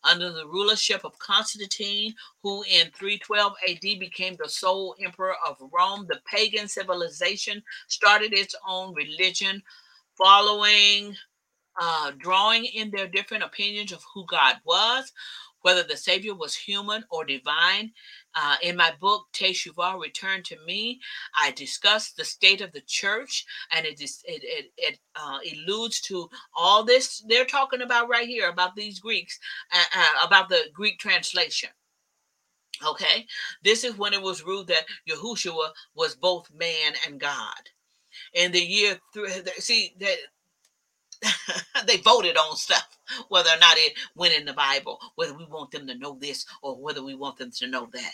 [0.04, 6.06] Under the rulership of Constantine, who in 312 AD became the sole emperor of Rome,
[6.08, 9.62] the pagan civilization started its own religion
[10.16, 11.14] following
[11.78, 15.12] uh, drawing in their different opinions of who God was,
[15.66, 17.90] whether the Savior was human or divine.
[18.36, 21.00] Uh, in my book, Teshuvah, Return to Me,
[21.42, 23.44] I discuss the state of the church,
[23.74, 28.28] and it, is, it, it, it uh, alludes to all this they're talking about right
[28.28, 29.40] here about these Greeks,
[29.72, 31.70] uh, uh about the Greek translation.
[32.86, 33.26] Okay,
[33.64, 37.62] this is when it was ruled that Yahushua was both man and God.
[38.34, 40.16] In the year three, see that
[41.86, 42.98] they voted on stuff,
[43.28, 46.46] whether or not it went in the Bible, whether we want them to know this
[46.62, 48.12] or whether we want them to know that.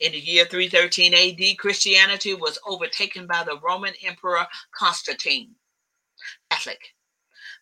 [0.00, 5.54] In the year 313 AD, Christianity was overtaken by the Roman Emperor Constantine.
[6.50, 6.94] Catholic.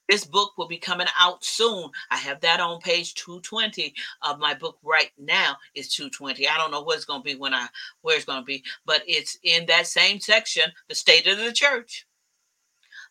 [0.08, 1.90] This book will be coming out soon.
[2.10, 5.56] I have that on page 220 of my book right now.
[5.74, 6.46] It's 220.
[6.48, 7.68] I don't know what it's going to be when I
[8.02, 11.52] where it's going to be, but it's in that same section, the state of the
[11.52, 12.06] church.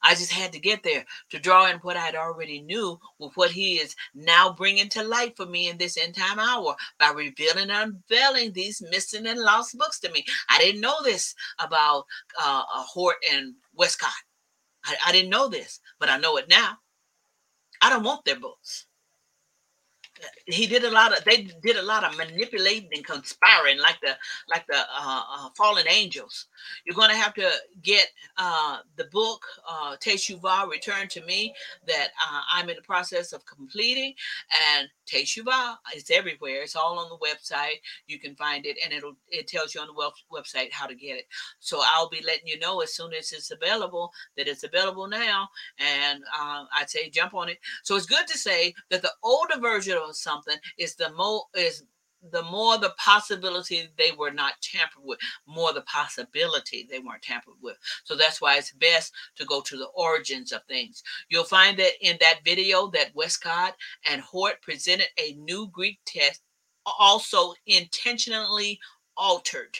[0.03, 3.35] I just had to get there to draw in what I had already knew with
[3.35, 7.11] what he is now bringing to light for me in this end time hour by
[7.11, 10.25] revealing and unveiling these missing and lost books to me.
[10.49, 12.05] I didn't know this about
[12.41, 14.11] uh, uh Hort and Westcott.
[14.85, 16.77] I, I didn't know this, but I know it now.
[17.81, 18.87] I don't want their books
[20.45, 24.15] he did a lot of they did a lot of manipulating and conspiring like the
[24.49, 26.47] like the uh, uh, fallen angels.
[26.85, 27.49] You're going to have to
[27.81, 28.07] get
[28.37, 31.53] uh, the book uh, Teshuvah Return to Me
[31.87, 34.13] that uh, I'm in the process of completing.
[34.75, 36.61] And Teshuvah is everywhere.
[36.61, 37.79] It's all on the website.
[38.07, 40.95] You can find it and it'll it tells you on the web, website how to
[40.95, 41.25] get it.
[41.59, 45.49] So I'll be letting you know as soon as it's available that it's available now.
[45.79, 47.59] And uh, I'd say jump on it.
[47.83, 51.83] So it's good to say that the older version of something is the more is
[52.31, 55.17] the more the possibility they were not tampered with,
[55.47, 57.77] more the possibility they weren't tampered with.
[58.03, 61.01] So that's why it's best to go to the origins of things.
[61.29, 63.75] You'll find that in that video that Westcott
[64.07, 66.41] and Hort presented a new Greek text,
[66.85, 68.79] also intentionally
[69.17, 69.77] altered.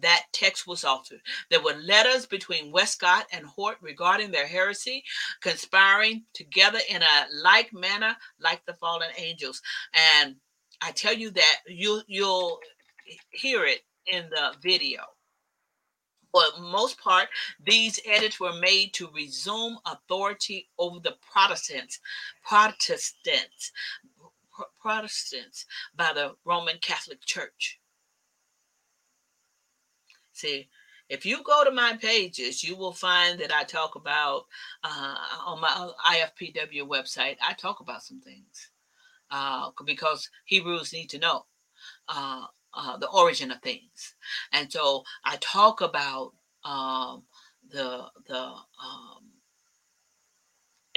[0.00, 1.20] That text was altered.
[1.50, 5.02] There were letters between Westcott and Hort regarding their heresy,
[5.40, 9.60] conspiring together in a like manner, like the fallen angels.
[9.94, 10.36] And
[10.80, 12.60] I tell you that you you'll
[13.30, 15.02] hear it in the video.
[16.30, 17.28] For most part,
[17.64, 22.00] these edits were made to resume authority over the Protestants,
[22.46, 23.72] Protestants,
[24.80, 25.64] Protestants
[25.96, 27.80] by the Roman Catholic Church.
[30.38, 30.68] See,
[31.08, 34.46] if you go to my pages, you will find that I talk about
[34.84, 37.36] uh, on my IFPW website.
[37.44, 38.70] I talk about some things
[39.32, 41.46] uh, because Hebrews need to know
[42.08, 44.14] uh, uh, the origin of things,
[44.52, 46.34] and so I talk about
[46.64, 47.24] um,
[47.68, 49.24] the the um,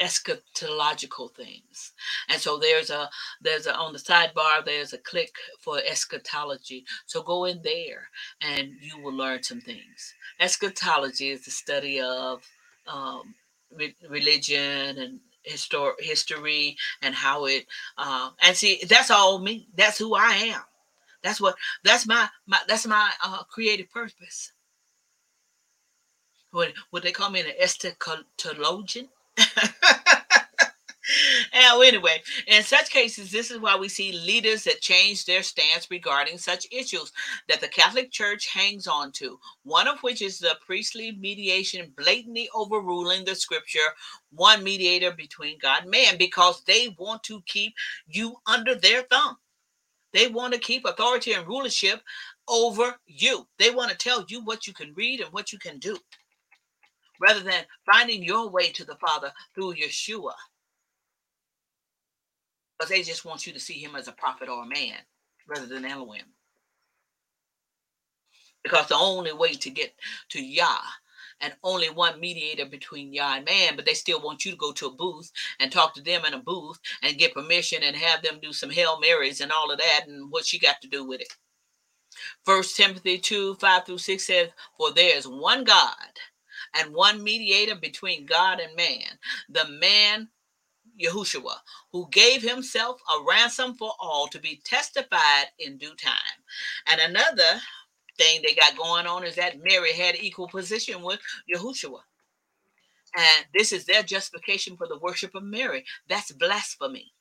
[0.02, 1.94] eschatological things.
[2.30, 3.10] And so there's a
[3.41, 6.86] there's a on the sidebar there's a click for eschatology.
[7.06, 8.10] So go in there
[8.41, 10.14] and you will learn some things.
[10.40, 12.44] Eschatology is the study of
[12.88, 13.36] um,
[13.72, 15.19] re- religion and
[15.49, 17.65] histor- history and how it
[17.98, 19.68] um, and see that's all me.
[19.76, 20.61] That's who i am.
[21.23, 24.53] That's what that's my my that's my uh, creative purpose.
[26.52, 29.07] What would they call me an eschatologian
[31.53, 35.89] and anyway, in such cases, this is why we see leaders that change their stance
[35.89, 37.11] regarding such issues
[37.47, 39.39] that the Catholic Church hangs on to.
[39.63, 43.79] One of which is the priestly mediation blatantly overruling the scripture,
[44.31, 47.73] one mediator between God and man, because they want to keep
[48.07, 49.38] you under their thumb.
[50.13, 52.01] They want to keep authority and rulership
[52.47, 53.47] over you.
[53.57, 55.97] They want to tell you what you can read and what you can do
[57.21, 60.33] rather than finding your way to the Father through Yeshua.
[62.82, 64.98] Because they just want you to see him as a prophet or a man
[65.48, 66.26] rather than Elohim.
[68.64, 69.94] Because the only way to get
[70.30, 70.80] to Yah
[71.41, 74.72] and only one mediator between Yah and man, but they still want you to go
[74.72, 78.24] to a booth and talk to them in a booth and get permission and have
[78.24, 81.06] them do some Hail Marys and all of that and what she got to do
[81.06, 81.32] with it.
[82.45, 84.49] First Timothy 2, 5 through 6 says,
[84.80, 85.94] For there is one God
[86.74, 90.30] and one mediator between God and man, the man
[90.99, 91.55] Yahushua,
[91.91, 96.15] who gave himself a ransom for all to be testified in due time.
[96.88, 97.61] And another
[98.18, 101.19] thing they got going on is that Mary had equal position with
[101.53, 102.01] Yahushua.
[103.15, 105.85] And this is their justification for the worship of Mary.
[106.07, 107.13] That's blasphemy.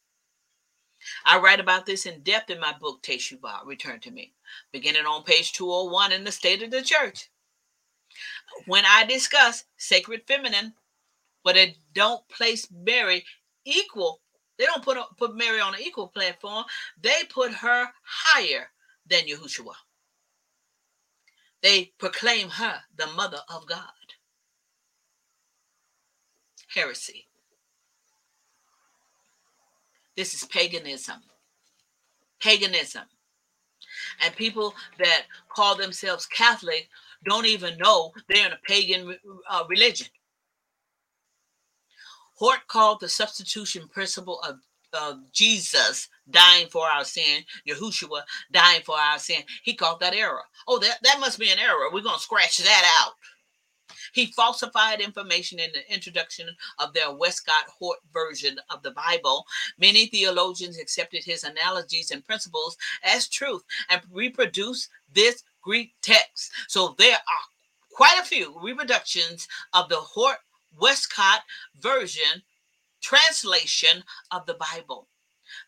[1.24, 4.34] I write about this in depth in my book, Teshuvah, Return to Me,
[4.70, 7.30] beginning on page 201 in the State of the Church
[8.66, 10.74] when I discuss sacred feminine,
[11.44, 13.24] but they don't place Mary
[13.64, 14.20] equal,
[14.58, 16.64] they don't put put Mary on an equal platform.
[17.00, 18.68] They put her higher
[19.08, 19.74] than Yahushua.
[21.62, 23.84] They proclaim her the mother of God.
[26.74, 27.26] Heresy.
[30.16, 31.22] This is paganism.
[32.40, 33.04] Paganism.
[34.24, 36.88] And people that call themselves Catholic
[37.24, 39.16] don't even know they're in a pagan
[39.50, 40.08] uh, religion.
[42.40, 44.60] Hort called the substitution principle of
[44.94, 49.42] uh, Jesus dying for our sin, Yahushua dying for our sin.
[49.62, 50.40] He called that error.
[50.66, 51.90] Oh, that, that must be an error.
[51.92, 53.12] We're going to scratch that out.
[54.14, 56.48] He falsified information in the introduction
[56.78, 59.44] of their Westcott Hort version of the Bible.
[59.78, 66.52] Many theologians accepted his analogies and principles as truth and reproduced this Greek text.
[66.68, 67.44] So there are
[67.92, 70.38] quite a few reproductions of the Hort
[70.80, 71.42] Westcott
[71.78, 72.42] version
[73.00, 75.08] translation of the Bible.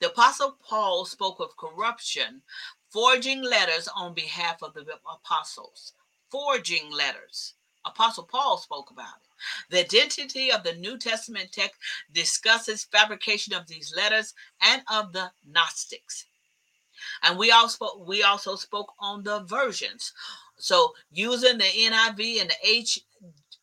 [0.00, 2.42] The Apostle Paul spoke of corruption,
[2.90, 5.94] forging letters on behalf of the apostles.
[6.30, 7.54] Forging letters.
[7.84, 9.28] Apostle Paul spoke about it.
[9.70, 11.80] The identity of the New Testament text
[12.12, 16.26] discusses fabrication of these letters and of the Gnostics.
[17.24, 20.12] And we also we also spoke on the versions.
[20.56, 23.00] So using the NIV and the H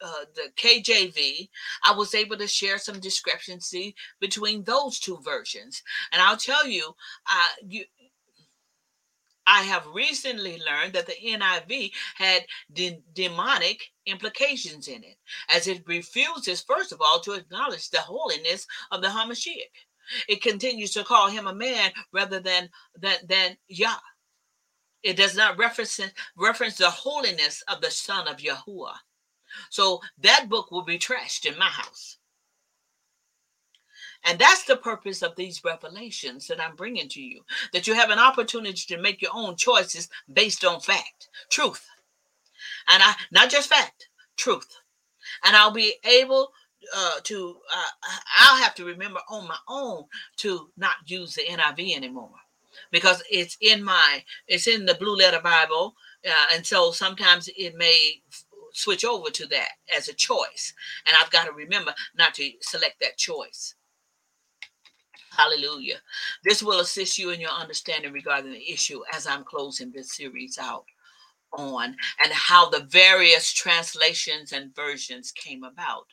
[0.01, 1.49] uh, the KJV,
[1.85, 5.81] I was able to share some discrepancy between those two versions.
[6.11, 6.95] And I'll tell you,
[7.29, 7.83] uh, you
[9.51, 15.17] I have recently learned that the NIV had de- demonic implications in it,
[15.49, 19.73] as it refuses, first of all, to acknowledge the holiness of the Hamashiach.
[20.27, 23.97] It continues to call him a man rather than than, than Yah.
[25.01, 25.99] It does not reference
[26.37, 28.97] reference the holiness of the Son of Yahuwah.
[29.69, 32.17] So that book will be trashed in my house.
[34.25, 38.09] And that's the purpose of these revelations that I'm bringing to you that you have
[38.09, 41.87] an opportunity to make your own choices based on fact, truth.
[42.89, 44.67] And I, not just fact, truth.
[45.43, 46.51] And I'll be able
[46.95, 50.05] uh, to, uh, I'll have to remember on my own
[50.37, 52.31] to not use the NIV anymore
[52.91, 55.95] because it's in my, it's in the Blue Letter Bible.
[56.27, 58.21] Uh, and so sometimes it may
[58.79, 60.73] switch over to that as a choice.
[61.05, 63.75] And I've got to remember not to select that choice.
[65.31, 65.97] Hallelujah.
[66.43, 70.57] This will assist you in your understanding regarding the issue as I'm closing this series
[70.57, 70.85] out
[71.53, 76.05] on and how the various translations and versions came about.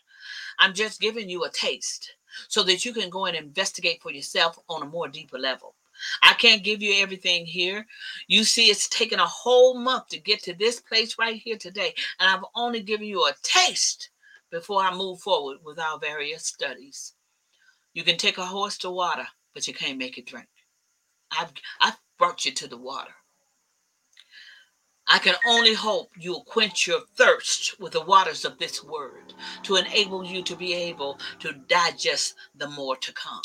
[0.59, 2.15] I'm just giving you a taste
[2.49, 5.76] so that you can go and investigate for yourself on a more deeper level.
[6.23, 7.87] I can't give you everything here.
[8.27, 11.95] You see, it's taken a whole month to get to this place right here today,
[12.21, 14.11] and I've only given you a taste
[14.51, 17.15] before I move forward with our various studies.
[17.95, 20.49] You can take a horse to water, but you can't make it drink.
[21.39, 23.13] I've, I've brought you to the water.
[25.09, 29.77] I can only hope you'll quench your thirst with the waters of this word to
[29.77, 33.43] enable you to be able to digest the more to come.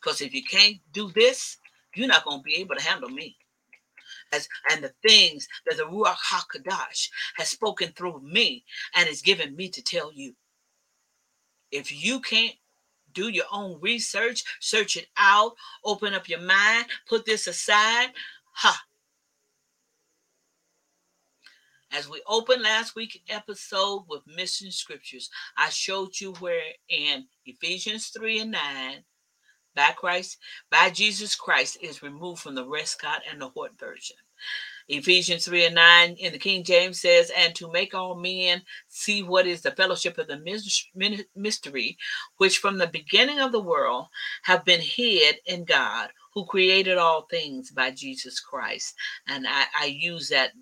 [0.00, 1.58] Because if you can't do this,
[1.96, 3.36] you're not going to be able to handle me.
[4.32, 8.64] As, and the things that the Ruach HaKodesh has spoken through me
[8.94, 10.34] and has given me to tell you.
[11.70, 12.54] If you can't
[13.12, 15.54] do your own research, search it out,
[15.84, 18.08] open up your mind, put this aside.
[18.52, 18.82] Ha.
[21.92, 28.08] As we opened last week's episode with Mission Scriptures, I showed you where in Ephesians
[28.08, 29.04] 3 and 9,
[29.76, 30.38] by Christ,
[30.70, 34.16] by Jesus Christ, is removed from the Westcott and the Hort version.
[34.88, 39.22] Ephesians 3 and 9 in the King James says, And to make all men see
[39.22, 40.38] what is the fellowship of the
[41.34, 41.98] mystery,
[42.36, 44.06] which from the beginning of the world
[44.42, 48.94] have been hid in God, who created all things by Jesus Christ.
[49.26, 50.52] And I, I use that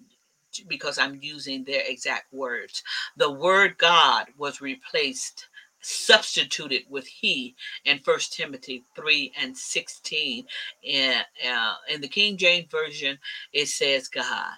[0.68, 2.82] because I'm using their exact words.
[3.16, 5.48] The word God was replaced
[5.84, 7.54] substituted with he
[7.84, 10.46] in first timothy 3 and 16
[10.88, 13.18] And uh, in the king james version
[13.52, 14.52] it says god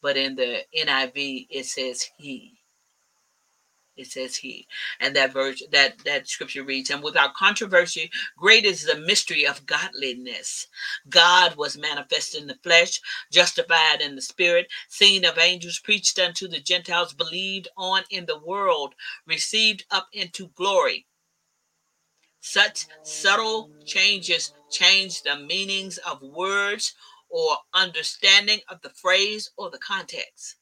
[0.00, 2.61] but in the niv it says he
[3.96, 4.66] it says he
[5.00, 9.66] and that verse that that scripture reads and without controversy great is the mystery of
[9.66, 10.66] godliness.
[11.08, 13.00] God was manifest in the flesh
[13.30, 18.38] justified in the spirit seen of angels preached unto the gentiles believed on in the
[18.38, 18.94] world
[19.26, 21.06] received up into glory.
[22.40, 26.94] Such subtle changes change the meanings of words
[27.28, 30.56] or understanding of the phrase or the context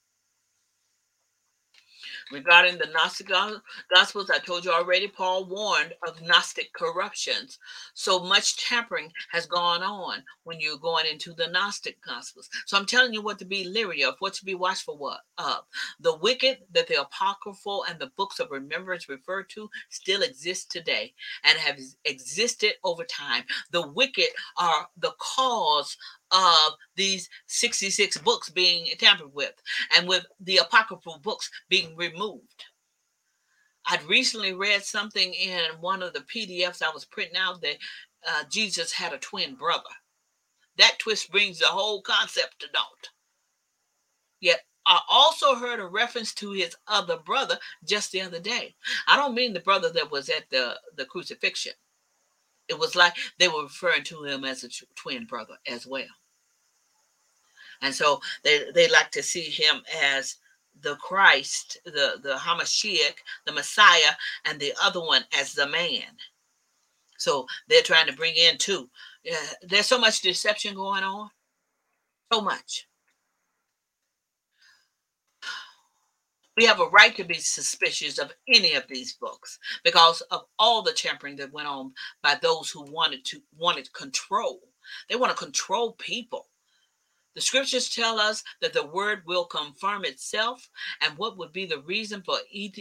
[2.32, 7.58] Regarding the Gnostic Gospels, I told you already, Paul warned of Gnostic corruptions.
[7.94, 12.48] So much tampering has gone on when you're going into the Gnostic Gospels.
[12.66, 15.64] So I'm telling you what to be leery of, what to be watchful of.
[16.00, 21.12] The wicked that the Apocryphal and the books of remembrance refer to still exist today
[21.44, 23.44] and have existed over time.
[23.72, 25.96] The wicked are the cause
[26.32, 29.54] of these 66 books being tampered with
[29.96, 32.64] and with the apocryphal books being removed.
[33.86, 37.76] I'd recently read something in one of the PDFs I was printing out that
[38.28, 39.90] uh, Jesus had a twin brother.
[40.78, 43.08] That twist brings the whole concept to naught.
[44.40, 48.74] Yet I also heard a reference to his other brother just the other day.
[49.06, 51.72] I don't mean the brother that was at the, the crucifixion.
[52.68, 56.06] It was like they were referring to him as a twin brother as well.
[57.82, 60.36] And so they, they like to see him as
[60.82, 63.16] the Christ, the, the Hamashiach,
[63.46, 64.12] the Messiah,
[64.44, 66.16] and the other one as the man.
[67.18, 68.88] So they're trying to bring in two.
[69.24, 71.30] Yeah, there's so much deception going on.
[72.32, 72.86] So much.
[76.56, 80.82] We have a right to be suspicious of any of these books because of all
[80.82, 81.92] the tampering that went on
[82.22, 84.60] by those who wanted to wanted control.
[85.08, 86.49] They want to control people.
[87.34, 90.68] The scriptures tell us that the word will confirm itself,
[91.00, 92.38] and what would be the reason for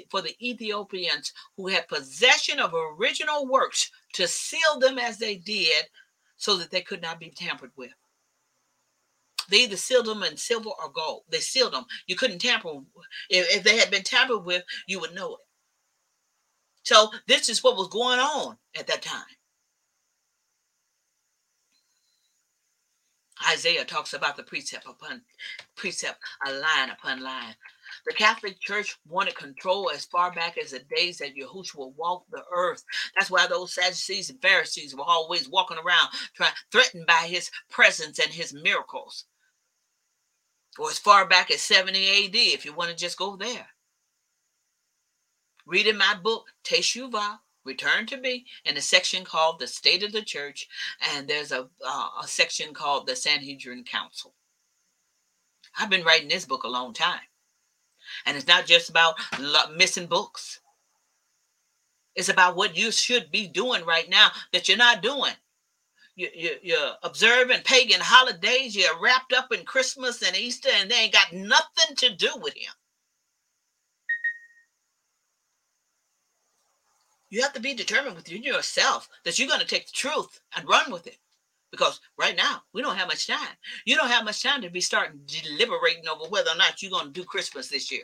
[0.10, 5.86] for the Ethiopians who had possession of original works to seal them as they did,
[6.38, 7.92] so that they could not be tampered with.
[9.50, 11.24] They either sealed them in silver or gold.
[11.30, 11.86] They sealed them.
[12.08, 12.70] You couldn't tamper.
[13.30, 15.42] If, if they had been tampered with, you would know it.
[16.84, 19.24] So this is what was going on at that time.
[23.48, 25.22] Isaiah talks about the precept upon
[25.76, 27.56] precept, a line upon line.
[28.06, 32.44] The Catholic Church wanted control as far back as the days that Yahushua walked the
[32.52, 32.84] earth.
[33.16, 36.10] That's why those Sadducees and Pharisees were always walking around,
[36.72, 39.26] threatened by his presence and his miracles.
[40.78, 43.68] Or as far back as 70 AD, if you want to just go there.
[45.66, 50.11] Read in my book, Teshuvah, Return to Me, in a section called The State of
[50.11, 50.68] the Church,
[51.14, 54.34] and there's a, uh, a section called The Sanhedrin Council.
[55.77, 57.22] I've been writing this book a long time.
[58.26, 60.61] And it's not just about lo- missing books.
[62.15, 65.34] It's about what you should be doing right now that you're not doing.
[66.15, 68.76] You, you, you're observing pagan holidays.
[68.76, 72.56] You're wrapped up in Christmas and Easter, and they ain't got nothing to do with
[72.57, 72.73] him.
[77.30, 80.68] You have to be determined within yourself that you're going to take the truth and
[80.68, 81.18] run with it.
[81.72, 83.56] Because right now, we don't have much time.
[83.85, 87.06] You don't have much time to be starting deliberating over whether or not you're going
[87.06, 88.01] to do Christmas this year.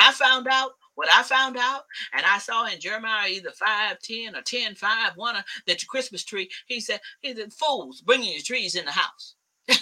[0.00, 1.82] I found out what I found out,
[2.12, 5.88] and I saw in Jeremiah either 5, 10, or 10, 5, 1, uh, that your
[5.88, 9.34] Christmas tree, he said, he said, fools, bringing your trees in the house.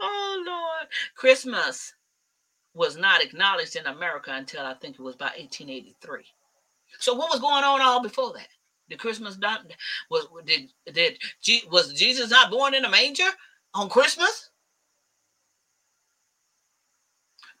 [0.00, 0.88] oh, Lord.
[1.16, 1.92] Christmas
[2.74, 6.24] was not acknowledged in America until I think it was about 1883.
[6.98, 8.48] So what was going on all before that?
[8.88, 9.62] The Christmas not
[10.10, 11.18] was did did
[11.70, 13.30] was Jesus not born in a manger
[13.74, 14.50] on Christmas?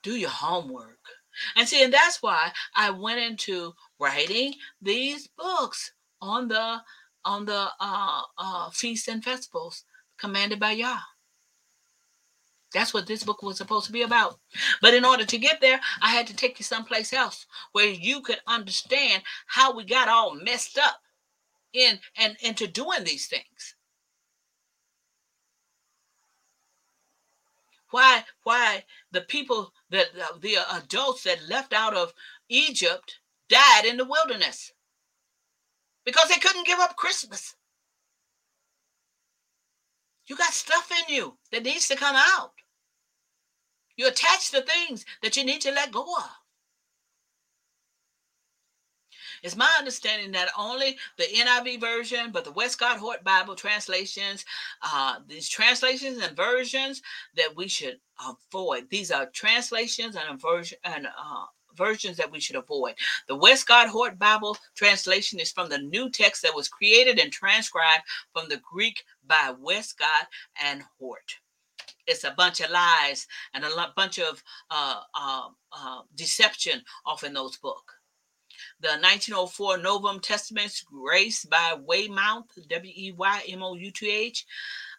[0.02, 0.98] Do your homework.
[1.56, 6.82] And see, and that's why I went into writing these books on the
[7.24, 9.84] on the uh, uh, feasts and festivals
[10.18, 10.98] commanded by Yah.
[12.72, 14.38] That's what this book was supposed to be about.
[14.80, 18.20] But in order to get there, I had to take you someplace else where you
[18.20, 21.00] could understand how we got all messed up
[21.72, 23.76] in and into doing these things.
[27.90, 30.06] Why why the people that
[30.40, 32.14] the adults that left out of
[32.48, 34.72] Egypt died in the wilderness
[36.04, 37.54] because they couldn't give up Christmas.
[40.26, 42.52] You got stuff in you that needs to come out.
[43.96, 46.30] You attach to things that you need to let go of.
[49.42, 54.44] It's my understanding that only the NIV version, but the Westcott Hort Bible translations,
[54.82, 57.02] uh, these translations and versions
[57.36, 58.88] that we should avoid.
[58.88, 61.46] These are translations and version and uh,
[61.76, 62.94] versions that we should avoid.
[63.26, 68.04] The Westcott Hort Bible translation is from the new text that was created and transcribed
[68.32, 70.28] from the Greek by Westcott
[70.62, 71.41] and Hort.
[72.06, 77.32] It's a bunch of lies and a bunch of uh, uh, uh, deception off in
[77.32, 77.94] those books.
[78.80, 84.44] The 1904 Novum Testaments, Grace by Weymouth, W E Y M O U T H,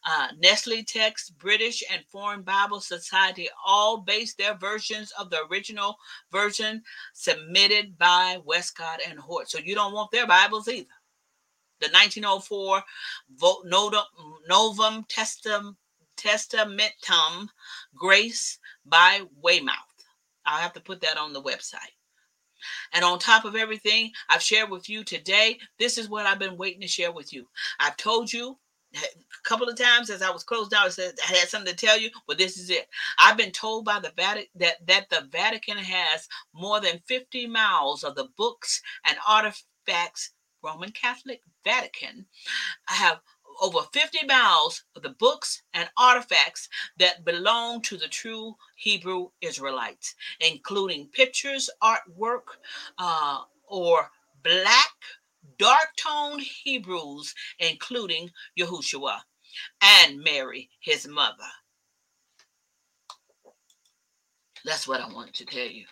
[0.06, 5.98] uh, Nestle Text, British and Foreign Bible Society all based their versions of the original
[6.32, 9.50] version submitted by Westcott and Hort.
[9.50, 10.88] So you don't want their Bibles either.
[11.80, 12.84] The 1904
[13.66, 14.04] Novum,
[14.48, 15.76] Novum Testam,
[16.24, 17.48] Testamentum
[17.96, 19.74] Grace by Weymouth.
[20.46, 21.78] I'll have to put that on the website.
[22.94, 26.58] And on top of everything I've shared with you today, this is what I've been
[26.58, 27.48] waiting to share with you.
[27.80, 28.58] I've told you
[28.96, 29.00] a
[29.44, 32.00] couple of times as I was closed out, I said I had something to tell
[32.00, 32.88] you, but this is it.
[33.18, 38.04] I've been told by the Vatican that, that the Vatican has more than 50 miles
[38.04, 40.32] of the books and Artifacts
[40.64, 42.26] Roman Catholic Vatican
[42.88, 43.20] I have
[43.62, 50.16] over 50 miles of the books and artifacts that belong to the true Hebrew Israelites,
[50.40, 52.58] including pictures, artwork,
[52.98, 54.10] uh, or
[54.44, 54.92] black
[55.58, 59.20] dark toned Hebrews, including Yahushua
[59.82, 61.50] and Mary, his mother.
[64.66, 65.86] That's what I wanted to tell you.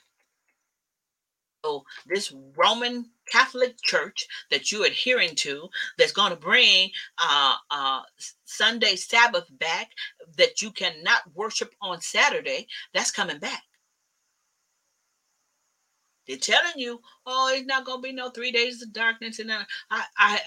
[1.63, 6.89] So, this Roman Catholic Church that you're adhering to, that's going to bring
[7.21, 8.01] uh, uh,
[8.45, 9.89] Sunday Sabbath back,
[10.38, 13.61] that you cannot worship on Saturday, that's coming back.
[16.27, 19.39] They're telling you, oh, it's not going to be no three days of darkness.
[19.39, 20.39] And I, I, I,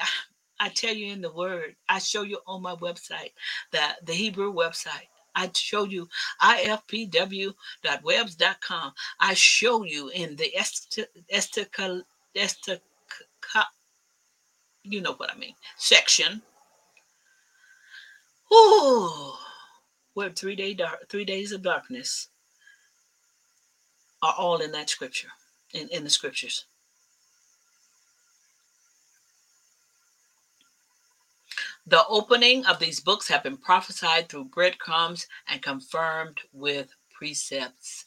[0.61, 3.33] I tell you in the Word, I show you on my website,
[3.73, 5.09] the the Hebrew website.
[5.35, 6.09] I show you
[6.43, 7.55] ifpw.webs.com.
[9.21, 11.67] I show you in the Esther, Esther,
[14.85, 16.43] you know what I mean, section.
[18.51, 19.41] Oh,
[20.13, 22.29] where three day dark, three days of darkness
[24.23, 25.29] are all in that scripture,
[25.73, 26.67] in, in the scriptures.
[31.87, 38.07] The opening of these books have been prophesied through breadcrumbs and confirmed with precepts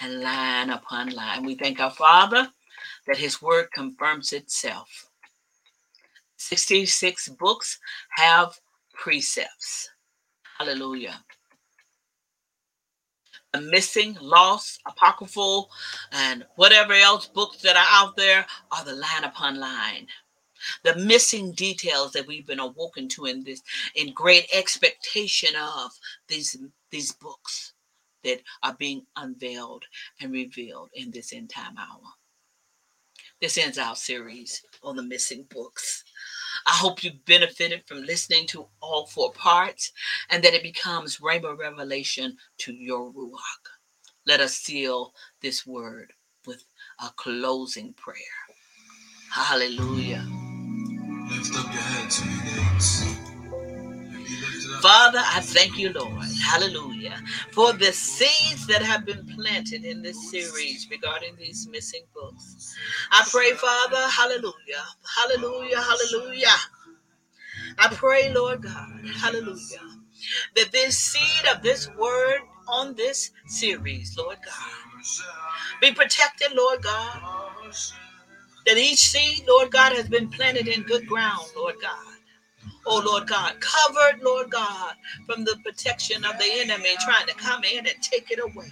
[0.00, 1.44] and line upon line.
[1.44, 2.48] We thank our Father
[3.06, 5.10] that His word confirms itself.
[6.38, 7.78] 66 books
[8.16, 8.58] have
[8.94, 9.90] precepts.
[10.58, 11.22] Hallelujah.
[13.52, 15.68] The missing, lost, apocryphal,
[16.10, 20.06] and whatever else books that are out there are the line upon line
[20.82, 23.62] the missing details that we've been awoken to in this
[23.94, 25.90] in great expectation of
[26.28, 26.56] these
[26.90, 27.72] these books
[28.24, 29.84] that are being unveiled
[30.20, 32.00] and revealed in this end time hour
[33.40, 36.04] this ends our series on the missing books
[36.66, 39.92] I hope you benefited from listening to all four parts
[40.30, 43.66] and that it becomes Rhema revelation to your Ruach.
[44.26, 46.12] Let us seal this word
[46.46, 46.64] with
[47.00, 48.16] a closing prayer.
[49.30, 50.24] Hallelujah.
[54.82, 56.24] Father, I thank you, Lord.
[56.44, 57.22] Hallelujah.
[57.52, 62.76] For the seeds that have been planted in this series regarding these missing books.
[63.12, 64.84] I pray, Father, hallelujah.
[65.16, 65.80] Hallelujah.
[65.80, 66.56] Hallelujah.
[67.78, 69.80] I pray, Lord God, hallelujah,
[70.56, 74.72] that this seed of this word on this series, Lord God,
[75.80, 77.20] be protected, Lord God.
[78.66, 82.06] That each seed, Lord God, has been planted in good ground, Lord God.
[82.86, 84.94] Oh Lord God, covered, Lord God,
[85.26, 88.70] from the protection of the enemy trying to come in and take it away.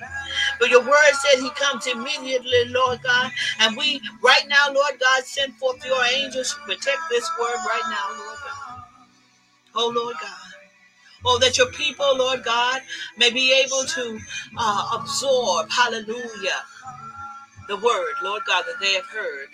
[0.59, 3.31] But your word said he comes immediately, Lord God.
[3.61, 7.83] And we, right now, Lord God, send forth your angels to protect this word right
[7.91, 8.85] now, Lord God.
[9.77, 10.51] Oh Lord God.
[11.25, 12.81] Oh, that your people, Lord God,
[13.19, 14.19] may be able to
[14.57, 16.63] uh, absorb, hallelujah,
[17.69, 19.49] the word, Lord God, that they have heard.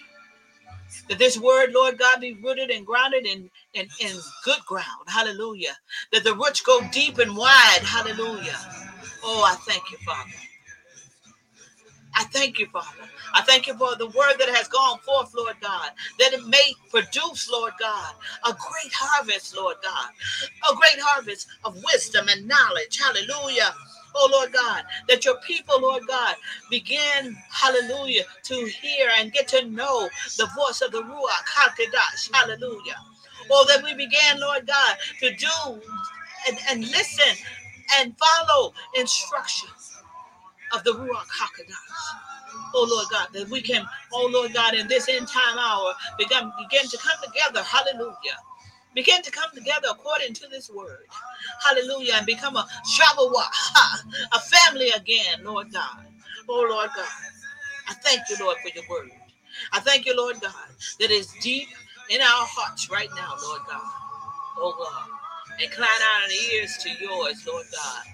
[1.09, 4.13] That this word, Lord God, be rooted and grounded in, in, in
[4.45, 5.09] good ground.
[5.09, 5.77] Hallelujah.
[6.13, 7.81] That the roots go deep and wide.
[7.83, 8.57] Hallelujah.
[9.25, 10.31] Oh, I thank you, Father.
[12.15, 13.09] I thank you, Father.
[13.35, 16.73] I thank you for the word that has gone forth, Lord God, that it may
[16.91, 18.15] produce, Lord God,
[18.45, 20.11] a great harvest, Lord God,
[20.73, 22.99] a great harvest of wisdom and knowledge.
[23.01, 23.75] Hallelujah.
[24.17, 26.37] Oh, Lord God, that your people, Lord God,
[26.71, 31.47] begin, hallelujah, to hear and get to know the voice of the Ruach.
[32.35, 32.97] Hallelujah.
[33.51, 35.83] Oh, that we began, Lord God, to do
[36.49, 37.47] and, and listen
[37.99, 39.99] and follow instructions
[40.75, 41.75] of the Ruach HaKodesh.
[42.75, 46.53] Oh Lord God, that we can, oh Lord God, in this end time hour, begin,
[46.59, 47.63] begin to come together.
[47.65, 48.39] Hallelujah.
[48.97, 51.01] Begin to come together according to this word.
[51.67, 52.15] Hallelujah.
[52.19, 53.45] And become a Shabbat,
[54.35, 56.07] a family again, Lord God.
[56.51, 57.07] Oh Lord God.
[57.89, 59.13] I thank you, Lord, for your word.
[59.73, 60.55] I thank you, Lord God,
[61.01, 61.69] that is deep
[62.11, 63.83] in our hearts right now, Lord God.
[64.59, 65.11] Oh God.
[65.63, 68.05] Incline our ears to yours, Lord God.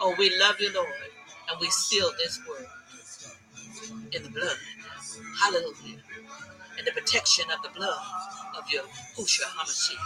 [0.00, 0.88] Oh, we love you, Lord.
[1.50, 2.66] And we seal this word
[4.12, 4.56] in the blood.
[5.40, 6.02] Hallelujah.
[6.86, 7.98] The protection of the blood
[8.56, 8.84] of your
[9.16, 9.98] Husha Hamashiach.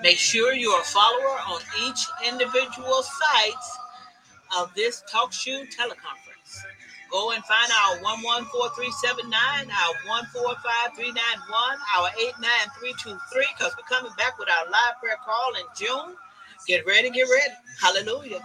[0.00, 3.78] Make sure you're a follower on each individual sites
[4.56, 6.27] of this talk show teleconference.
[7.10, 11.16] Go and find our 114379, our 145391,
[11.96, 16.20] our 89323, because we're coming back with our live prayer call in June.
[16.68, 17.56] Get ready, get ready.
[17.80, 18.44] Hallelujah.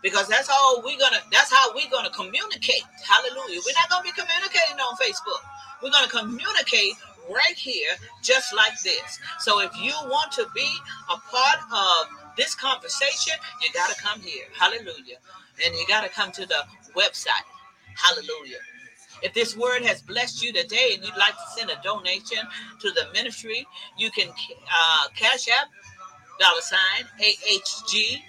[0.00, 2.84] Because that's all we're gonna that's how we're gonna communicate.
[3.04, 3.60] Hallelujah.
[3.60, 5.44] We're not gonna be communicating on Facebook.
[5.82, 6.96] We're gonna communicate
[7.28, 7.92] right here,
[8.22, 9.20] just like this.
[9.40, 10.70] So if you want to be
[11.12, 14.44] a part of this conversation, you gotta come here.
[14.58, 15.20] Hallelujah.
[15.64, 17.44] And you gotta come to the website.
[17.96, 18.60] Hallelujah.
[19.22, 22.36] If this word has blessed you today and you'd like to send a donation
[22.80, 23.66] to the ministry,
[23.96, 25.68] you can uh, cash app
[26.38, 28.22] dollar sign A-H-G-M-I-N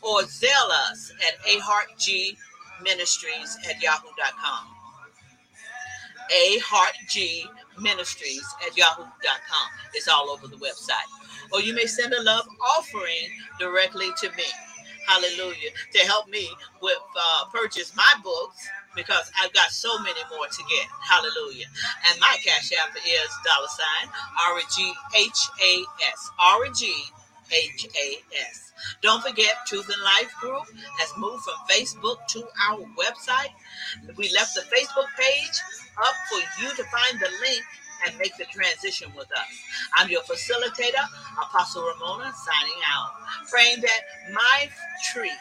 [0.00, 4.66] or Zelle us at aheartgministries at yahoo.com.
[6.32, 9.68] aheartgministries at yahoo.com.
[9.94, 11.10] It's all over the website.
[11.52, 12.48] Or you may send a love
[12.78, 13.28] offering
[13.58, 14.44] directly to me.
[15.08, 15.72] Hallelujah.
[15.94, 16.50] To help me
[16.82, 20.86] with uh, purchase my books because I've got so many more to get.
[21.08, 21.64] Hallelujah.
[22.10, 24.12] And my cash app is dollar sign
[24.52, 26.30] R-G-H-A-S.
[26.38, 27.88] R-G-H-A-S.
[29.00, 30.64] Don't forget, Truth and Life Group
[30.98, 33.52] has moved from Facebook to our website.
[34.16, 35.58] We left the Facebook page
[35.96, 37.64] up for you to find the link
[38.06, 39.48] and make the transition with us.
[39.96, 41.04] I'm your facilitator,
[41.42, 43.10] Apostle Ramona, signing out,
[43.50, 44.00] praying that
[44.32, 44.68] my
[45.12, 45.32] tree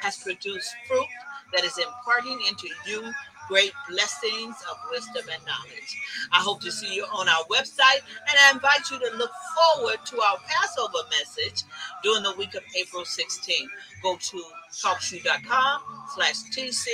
[0.00, 1.06] has produced fruit
[1.54, 3.12] that is imparting into you
[3.48, 5.98] great blessings of wisdom and knowledge.
[6.32, 9.30] I hope to see you on our website, and I invite you to look
[9.76, 11.64] forward to our Passover message
[12.02, 13.68] during the week of April 16.
[14.02, 14.42] Go to
[14.72, 15.82] talkshoe.com
[16.14, 16.86] slash TC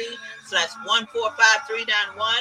[0.47, 2.34] slash 145391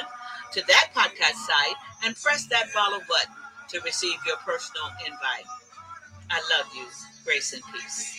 [0.52, 3.34] to that podcast site and press that follow button
[3.68, 5.46] to receive your personal invite.
[6.30, 6.86] I love you.
[7.24, 8.16] Grace and peace.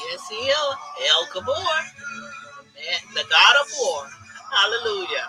[0.00, 0.76] Yes, he is.
[1.10, 1.78] El Gibbor,
[3.14, 4.04] the God of war.
[4.52, 5.28] Hallelujah.